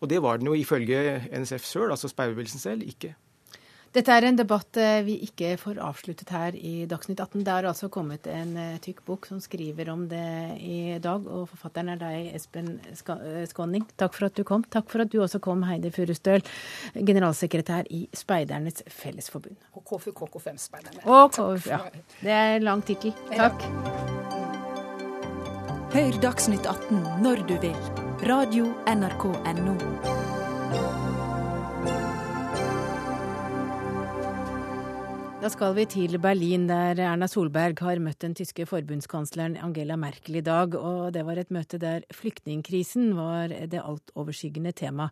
[0.03, 3.15] Og det var den jo ifølge NSF sjøl, altså speiderbevegelsen selv, ikke.
[3.93, 7.43] Dette er en debatt eh, vi ikke får avsluttet her i Dagsnytt 18.
[7.45, 10.23] Det har altså kommet en eh, tykk bok som skriver om det
[10.57, 13.85] i dag, og forfatteren er deg, Espen eh, Skåning.
[14.01, 14.65] Takk for at du kom.
[14.73, 16.41] Takk for at du også kom, Heidi Furustøl,
[16.97, 19.61] generalsekretær i Speidernes Fellesforbund.
[19.77, 21.05] Og KFUK5-speiderne.
[21.05, 21.37] Og
[21.69, 21.83] ja.
[22.23, 23.13] Det er lang tittel.
[23.29, 23.61] Takk.
[25.93, 27.77] Hør Dagsnytt 18 når du vil.
[28.25, 31.02] Radio NRK Radio.nrk.no.
[35.43, 40.37] Da skal vi til Berlin, der Erna Solberg har møtt den tyske forbundskansleren Angela Merkel
[40.39, 40.77] i dag.
[40.79, 45.09] Og det var et møte der flyktningkrisen var det altoverskyggende tema.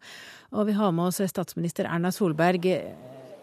[0.56, 2.64] Og vi har med oss statsminister Erna Solberg.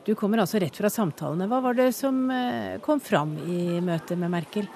[0.09, 1.51] Du kommer altså rett fra samtalene.
[1.53, 4.72] Hva var det som eh, kom fram i møtet med Merkel?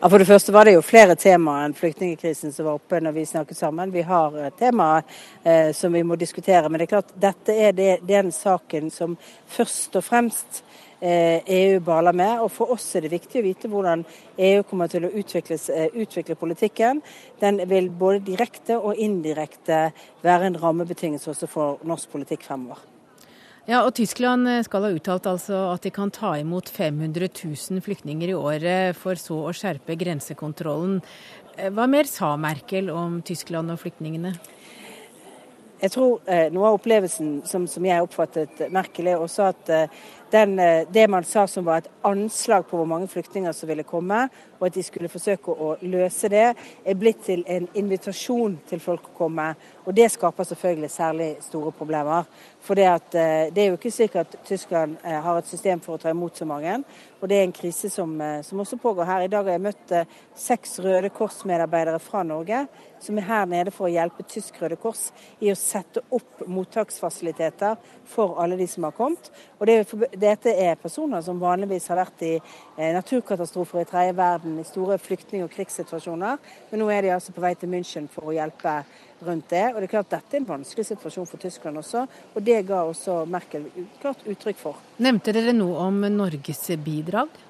[0.00, 3.14] Ja, For det første var det jo flere temaer enn flyktningkrisen som var oppe når
[3.16, 3.92] vi snakket sammen.
[3.94, 5.04] Vi har temaer
[5.42, 6.68] eh, som vi må diskutere.
[6.68, 9.16] Men det er klart, dette er det, den saken som
[9.48, 10.60] først og fremst
[11.00, 12.42] eh, EU baler med.
[12.44, 14.04] Og for oss er det viktig å vite hvordan
[14.36, 17.00] EU kommer til å eh, utvikle politikken.
[17.40, 19.88] Den vil både direkte og indirekte
[20.22, 22.95] være en rammebetingelse også for norsk politikk fremover.
[23.66, 27.82] Ja, og Tyskland eh, skal ha uttalt altså at de kan ta imot 500 000
[27.82, 31.00] flyktninger i året, for så å skjerpe grensekontrollen.
[31.56, 34.36] Eh, hva mer sa Merkel om Tyskland og flyktningene?
[35.82, 39.98] Jeg tror eh, Noe av opplevelsen som, som jeg oppfattet Merkel, er også at eh,
[40.30, 43.82] den, eh, det man sa som var et anslag på hvor mange flyktninger som ville
[43.82, 46.46] komme, og at de skulle forsøke å løse det,
[46.84, 49.48] er blitt til en invitasjon til folk å komme.
[49.84, 52.26] Og det skaper selvfølgelig særlig store problemer.
[52.60, 55.80] For det, at, eh, det er jo ikke slik at Tyskland eh, har et system
[55.80, 56.82] for å ta imot så mange.
[57.20, 59.22] Og det er en krise som, som også pågår her.
[59.24, 59.92] I dag har jeg møtt
[60.36, 62.66] seks Røde Kors-medarbeidere fra Norge
[63.00, 65.08] som er her nede for å hjelpe Tysk Røde Kors
[65.40, 67.76] i å sette opp mottaksfasiliteter
[68.08, 69.30] for alle de som har kommet.
[69.58, 69.78] Og det,
[70.20, 74.98] dette er personer som vanligvis har vært i eh, naturkatastrofer i tredje verden, i store
[75.02, 76.38] flyktning- og krigssituasjoner.
[76.70, 78.78] Men nå er de altså på vei til München for å hjelpe
[79.26, 79.64] rundt det.
[79.72, 82.82] Og det er klart Dette er en vanskelig situasjon for Tyskland også, og det ga
[82.84, 83.68] også Merkel
[84.02, 84.80] klart uttrykk for.
[85.02, 87.45] Nevnte dere noe om Norges bidrag?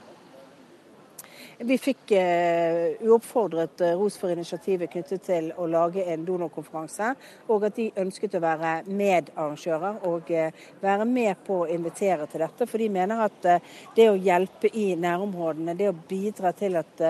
[1.58, 7.14] Vi fikk uh, uoppfordret uh, ros for initiativet knyttet til å lage en donorkonferanse,
[7.48, 12.44] og at de ønsket å være medarrangører og uh, være med på å invitere til
[12.44, 12.68] dette.
[12.68, 13.48] For de mener at
[13.96, 17.00] det å hjelpe i nærområdene, det å bidra til at,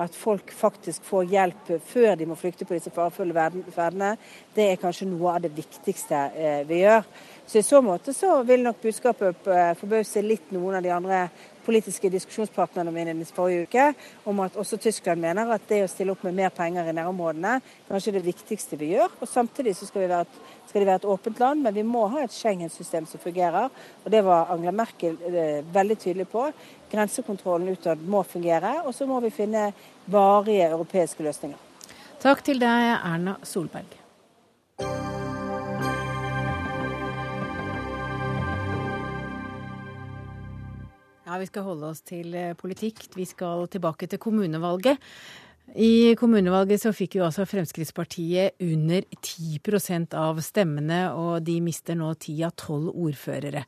[0.00, 4.14] at folk faktisk får hjelp før de må flykte på disse farefulle ferdene,
[4.56, 6.24] det er kanskje noe av det viktigste
[6.70, 7.04] vi gjør.
[7.44, 9.44] Så I så måte så vil nok budskapet
[9.76, 11.24] forbause litt noen av de andre
[11.70, 13.84] politiske diskusjonspartnerne mine i forrige uke,
[14.26, 17.60] om at også Tyskland mener at det å stille opp med mer penger i nærområdene
[17.88, 19.14] kanskje det viktigste vi gjør.
[19.20, 22.08] Og Samtidig så skal, være et, skal det være et åpent land, men vi må
[22.10, 23.70] ha et Schengen-system som fungerer.
[24.04, 26.48] Og Det var Angela Merkel eh, veldig tydelig på.
[26.90, 29.70] Grensekontrollen utad må fungere, og så må vi finne
[30.10, 31.68] varige europeiske løsninger.
[32.20, 33.99] Takk til deg, Erna Solberg.
[41.30, 43.04] Ja, Vi skal holde oss til eh, politikk.
[43.14, 44.98] Vi skal tilbake til kommunevalget.
[45.78, 52.08] I kommunevalget så fikk jo altså Fremskrittspartiet under 10% av stemmene, og de mister nå
[52.18, 53.62] ti av tolv ordførere.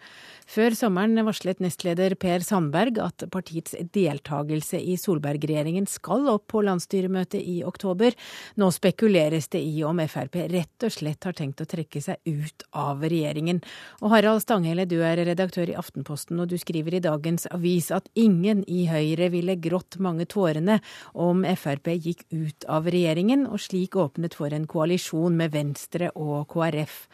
[0.51, 7.39] Før sommeren varslet nestleder Per Sandberg at partiets deltakelse i Solberg-regjeringen skal opp på landsstyremøtet
[7.39, 8.17] i oktober.
[8.59, 12.67] Nå spekuleres det i om Frp rett og slett har tenkt å trekke seg ut
[12.75, 13.63] av regjeringen.
[14.03, 18.11] Og Harald Stanghelle, du er redaktør i Aftenposten, og du skriver i dagens avis at
[18.19, 20.81] ingen i Høyre ville grått mange tårene
[21.15, 26.47] om Frp gikk ut av regjeringen, og slik åpnet for en koalisjon med Venstre og
[26.53, 27.07] KrF.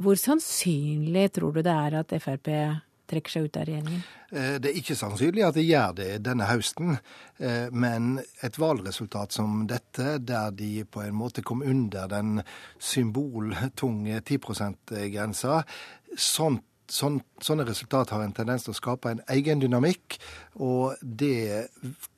[0.00, 2.48] Hvor sannsynlig tror du det er at Frp
[3.10, 4.02] trekker seg ut av regjeringen?
[4.30, 6.96] Eh, det er ikke sannsynlig at de gjør det denne høsten.
[7.42, 12.40] Eh, men et valgresultat som dette, der de på en måte kom under den
[12.78, 15.62] symboltunge 10 %-grensa,
[16.16, 20.18] sånt sånn, sånne resultat har en tendens til å skape en egen dynamikk.
[20.60, 21.70] Og det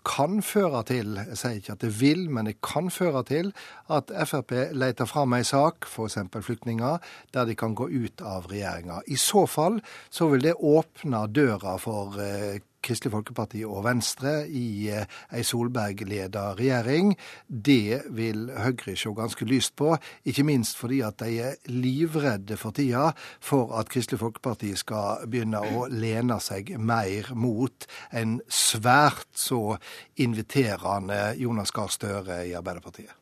[0.09, 3.53] kan føre til, jeg sier ikke at det vil, men det kan føre til
[3.93, 6.19] at Frp leter fram ei sak, f.eks.
[6.33, 9.03] flyktninger, der de kan gå ut av regjeringa.
[9.07, 14.89] I så fall så vil det åpne døra for eh, Kristelig Folkeparti og Venstre i
[14.91, 17.15] eh, ei Solberg-leda regjering.
[17.47, 19.95] Det vil Høyre se ganske lyst på,
[20.27, 23.11] ikke minst fordi at de er livredde for tida
[23.41, 29.79] for at Kristelig Folkeparti skal begynne å lene seg mer mot en svært så
[30.21, 33.15] inviterende Jonas Gahr Støre i Arbeiderpartiet.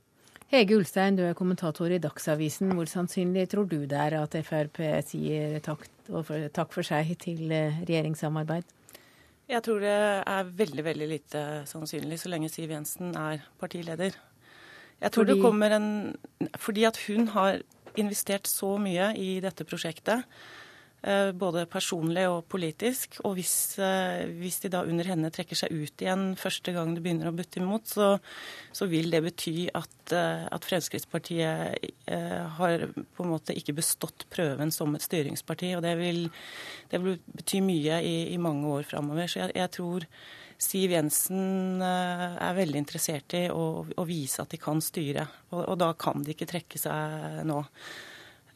[0.50, 2.72] Hege Ulstein, du er kommentator i Dagsavisen.
[2.74, 8.66] Hvor sannsynlig tror du det er at Frp sier takk for seg til regjeringssamarbeid?
[9.50, 9.90] Jeg tror det
[10.30, 14.14] er veldig veldig lite sannsynlig så lenge Siv Jensen er partileder.
[15.00, 15.34] Jeg tror fordi...
[15.34, 16.16] det kommer en
[16.56, 17.62] Fordi at hun har
[17.98, 20.22] investert så mye i dette prosjektet.
[21.00, 23.16] Eh, både personlig og politisk.
[23.24, 27.00] Og hvis, eh, hvis, de da under henne trekker seg ut igjen første gang det
[27.00, 28.08] begynner å butte imot, så,
[28.72, 31.88] så vil det bety at, eh, at, Fremskrittspartiet
[32.58, 35.72] har på en måte ikke bestått prøven som et styringsparti.
[35.78, 36.28] Og det vil,
[36.92, 39.24] det vil bety mye i, i mange år framover.
[39.26, 40.06] Så jeg, jeg, tror
[40.60, 45.24] Siv Jensen er veldig interessert i å, å vise at de kan styre.
[45.54, 47.62] Og, og da kan de ikke trekke seg nå.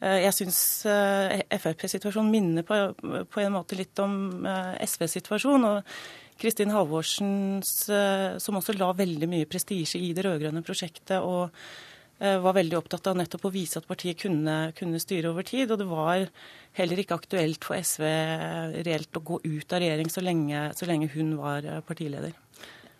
[0.01, 2.77] Eh, jeg syns eh, Frp-situasjonen minner på,
[3.31, 5.67] på, en måte litt om SVs SV-situasjonen.
[5.71, 5.97] og
[6.35, 11.21] Kristin Halvorsen, som også la veldig mye prestisje i det rød-grønne prosjektet.
[11.23, 11.47] og
[12.19, 15.71] var veldig opptatt av nettopp å vise at partiet kunne, kunne, styre over tid.
[15.71, 16.27] Og det var
[16.75, 18.03] heller ikke aktuelt for SV
[18.87, 22.35] reelt å gå ut av regjering så lenge, så lenge hun var partileder.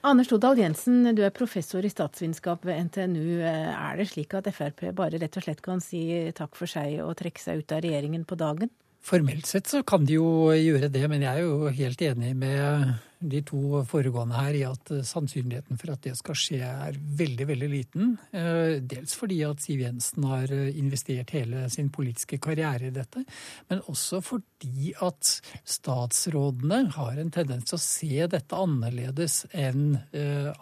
[0.05, 3.39] Anders Todal Jensen, du er professor i statsvitenskap ved NTNU.
[3.41, 6.01] Er det slik at Frp bare rett og slett kan si
[6.37, 8.69] takk for seg og trekke seg ut av regjeringen på dagen?
[9.05, 12.93] Formelt sett så kan de jo gjøre det, men jeg er jo helt enig med
[13.29, 17.47] de to foregående her i at eh, sannsynligheten for at det skal skje er veldig,
[17.51, 18.15] veldig liten.
[18.35, 23.25] Eh, dels fordi at Siv Jensen har eh, investert hele sin politiske karriere i dette,
[23.71, 29.97] men også fordi at statsrådene har en tendens til å se dette annerledes enn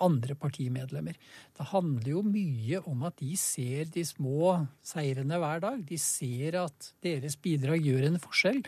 [0.03, 1.15] andre partimedlemmer.
[1.53, 4.55] Det handler jo mye om at de ser de små
[4.85, 5.81] seirene hver dag.
[5.85, 8.63] De ser at deres bidrag gjør en forskjell.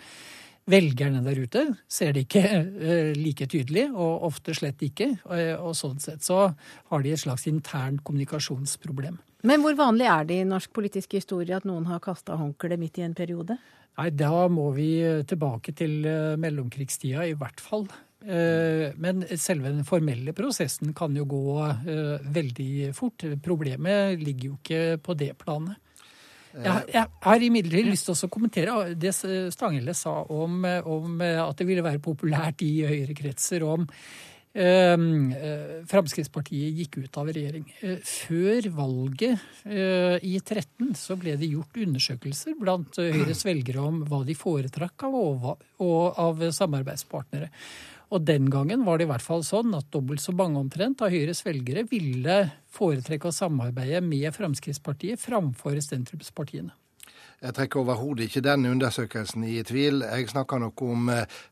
[0.65, 5.11] Velgerne der ute ser det ikke uh, like tydelig, og ofte slett ikke.
[5.29, 6.47] Uh, og sånn sett så
[6.89, 9.19] har de et slags internt kommunikasjonsproblem.
[9.45, 12.97] Men hvor vanlig er det i norsk politisk historie at noen har kasta håndkleet midt
[12.97, 13.59] i en periode?
[13.95, 14.89] Nei, Da må vi
[15.29, 16.01] tilbake til
[16.41, 17.85] mellomkrigstida, i hvert fall.
[18.25, 21.43] Men selve den formelle prosessen kan jo gå
[22.35, 23.23] veldig fort.
[23.45, 25.77] Problemet ligger jo ikke på det planet.
[26.55, 31.67] Jeg, jeg har imidlertid lyst til å kommentere det Stanghelle sa om, om, at det
[31.67, 33.83] ville være populært i Høyre-kretser om
[34.55, 34.95] eh,
[35.91, 37.65] Fremskrittspartiet gikk ut av regjering.
[38.07, 44.23] Før valget eh, i 13 så ble det gjort undersøkelser blant Høyres velgere om hva
[44.27, 45.51] de foretrakk av,
[45.83, 47.51] og av samarbeidspartnere.
[48.13, 51.13] Og den gangen var det i hvert fall sånn at dobbelt så mange omtrent av
[51.13, 52.39] Høyres velgere ville
[52.75, 56.73] foretrekke å samarbeide med Fremskrittspartiet framfor sentrumspartiene.
[57.41, 60.03] Jeg trekker overhodet ikke den undersøkelsen i tvil.
[60.05, 61.09] Jeg snakker nok om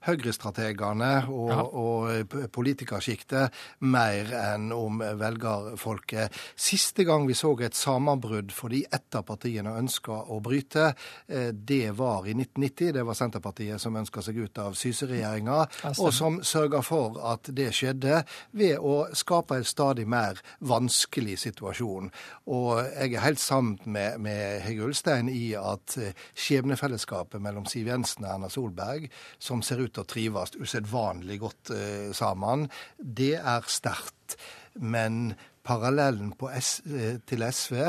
[0.07, 1.63] Høyre-strategene og, ja.
[1.63, 3.53] og eh, politikersjiktet
[3.91, 6.33] mer enn om velgerfolket.
[6.55, 10.93] Siste gang vi så et sammenbrudd fordi ett av partiene ønska å bryte,
[11.27, 12.93] eh, det var i 1990.
[12.97, 15.59] Det var Senterpartiet som ønska seg ut av Syse-regjeringa,
[15.97, 22.11] og som sørga for at det skjedde ved å skape en stadig mer vanskelig situasjon.
[22.53, 27.67] Og jeg er helt sammen med, med Hege Ulstein i at at eh, skjebnefellesskapet mellom
[27.69, 29.09] Siv Jensen og Erna Solberg,
[29.41, 32.67] som ser ut til å trives usedvanlig godt eh, sammen,
[32.97, 34.37] det er sterkt.
[34.79, 35.33] Men
[35.65, 37.79] parallellen S, eh, til SV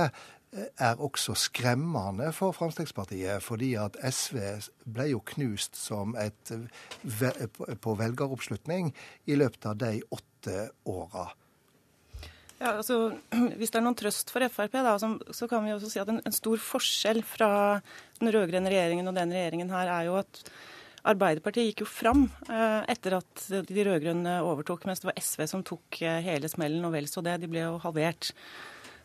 [0.55, 4.39] er også skremmende for Fremskrittspartiet, fordi at SV
[4.87, 6.53] ble jo knust som et,
[7.83, 8.93] på velgeroppslutning
[9.27, 11.33] i løpet av de åtte åra.
[12.61, 13.17] Ja, altså,
[13.59, 16.13] Hvis det er noen trøst for Frp, da, så, så kan vi også si at
[16.13, 17.51] en, en stor forskjell fra
[18.21, 20.45] den rød-grønne regjeringen og den regjeringen her, er jo at
[21.05, 25.65] Arbeiderpartiet gikk jo fram eh, etter at de rød-grønne overtok, mens det var SV som
[25.67, 27.37] tok eh, hele smellen, og vel så det.
[27.43, 28.31] De ble jo halvert.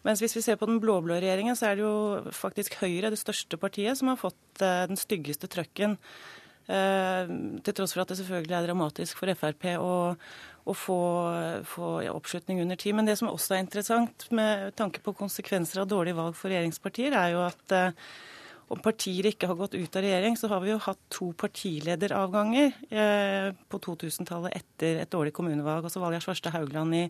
[0.08, 3.20] Mens hvis vi ser på den blå-blå regjeringen, så er det jo faktisk Høyre, det
[3.20, 5.98] største partiet, som har fått eh, den styggeste trøkken.
[6.70, 7.34] Eh,
[7.66, 9.94] til tross for at det selvfølgelig er dramatisk for Frp å,
[10.70, 11.00] å få,
[11.68, 12.96] få oppslutning under tid.
[12.98, 17.16] Men det som også er interessant med tanke på konsekvenser av dårlige valg for regjeringspartier,
[17.18, 18.12] er jo at eh,
[18.70, 22.76] om partier ikke har gått ut av regjering, så har vi jo hatt to partilederavganger
[22.94, 25.88] eh, på 2000-tallet etter et dårlig kommunevalg.
[25.88, 27.04] Altså Valgerd Svarstad Haugland i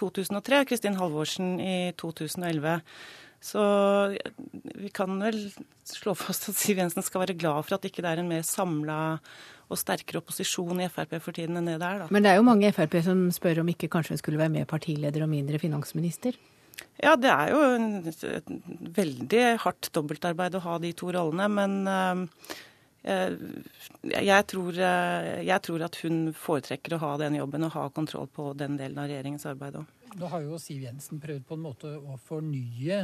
[0.00, 2.82] 2003 og Kristin Halvorsen i 2011.
[3.40, 3.62] Så
[4.76, 5.46] vi kan vel
[5.88, 8.44] slå fast at Siv Jensen skal være glad for at ikke det er en mer
[8.44, 9.00] samla
[9.70, 12.04] og sterkere opposisjon i Frp for tiden enn det det er.
[12.04, 12.08] da.
[12.10, 14.54] Men det er jo mange i Frp som spør om ikke kanskje hun skulle være
[14.58, 16.38] mer partileder og mindre finansminister?
[17.00, 17.60] Ja, det er jo
[18.10, 18.50] et
[18.96, 21.46] veldig hardt dobbeltarbeid å ha de to rollene.
[21.52, 22.50] Men uh,
[24.10, 28.28] jeg, tror, uh, jeg tror at hun foretrekker å ha den jobben og ha kontroll
[28.32, 29.96] på den delen av regjeringens arbeid òg.
[30.20, 32.96] Nå har jo Siv Jensen prøvd på en måte å fornye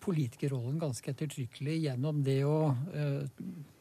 [0.00, 2.54] politikerrollen ganske ettertrykkelig gjennom det å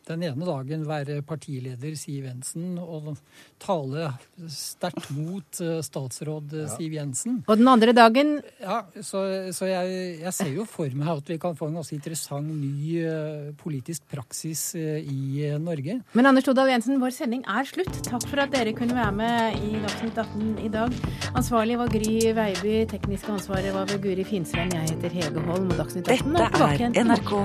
[0.09, 3.13] den ene dagen være partileder Siv Jensen og
[3.61, 4.09] tale
[4.49, 6.67] sterkt mot eh, statsråd ja.
[6.73, 7.41] Siv Jensen.
[7.47, 9.23] Og den andre dagen Ja, så,
[9.55, 13.01] så jeg, jeg, ser jo for meg at vi kan få en ganske interessant ny
[13.03, 15.99] uh, politisk praksis i Norge.
[16.17, 17.91] Men Anders Todal Jensen, vår sending er slutt.
[18.05, 20.95] Takk for at dere kunne være med i Dagsnytt 18 i dag.
[21.33, 24.73] Ansvarlig var Gry Veiby, tekniske ansvaret var ved Guri Finsveen.
[24.73, 27.37] Jeg heter Hege Holm, og Dagsnytt 18 Dette er NRK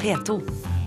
[0.00, 0.79] P2.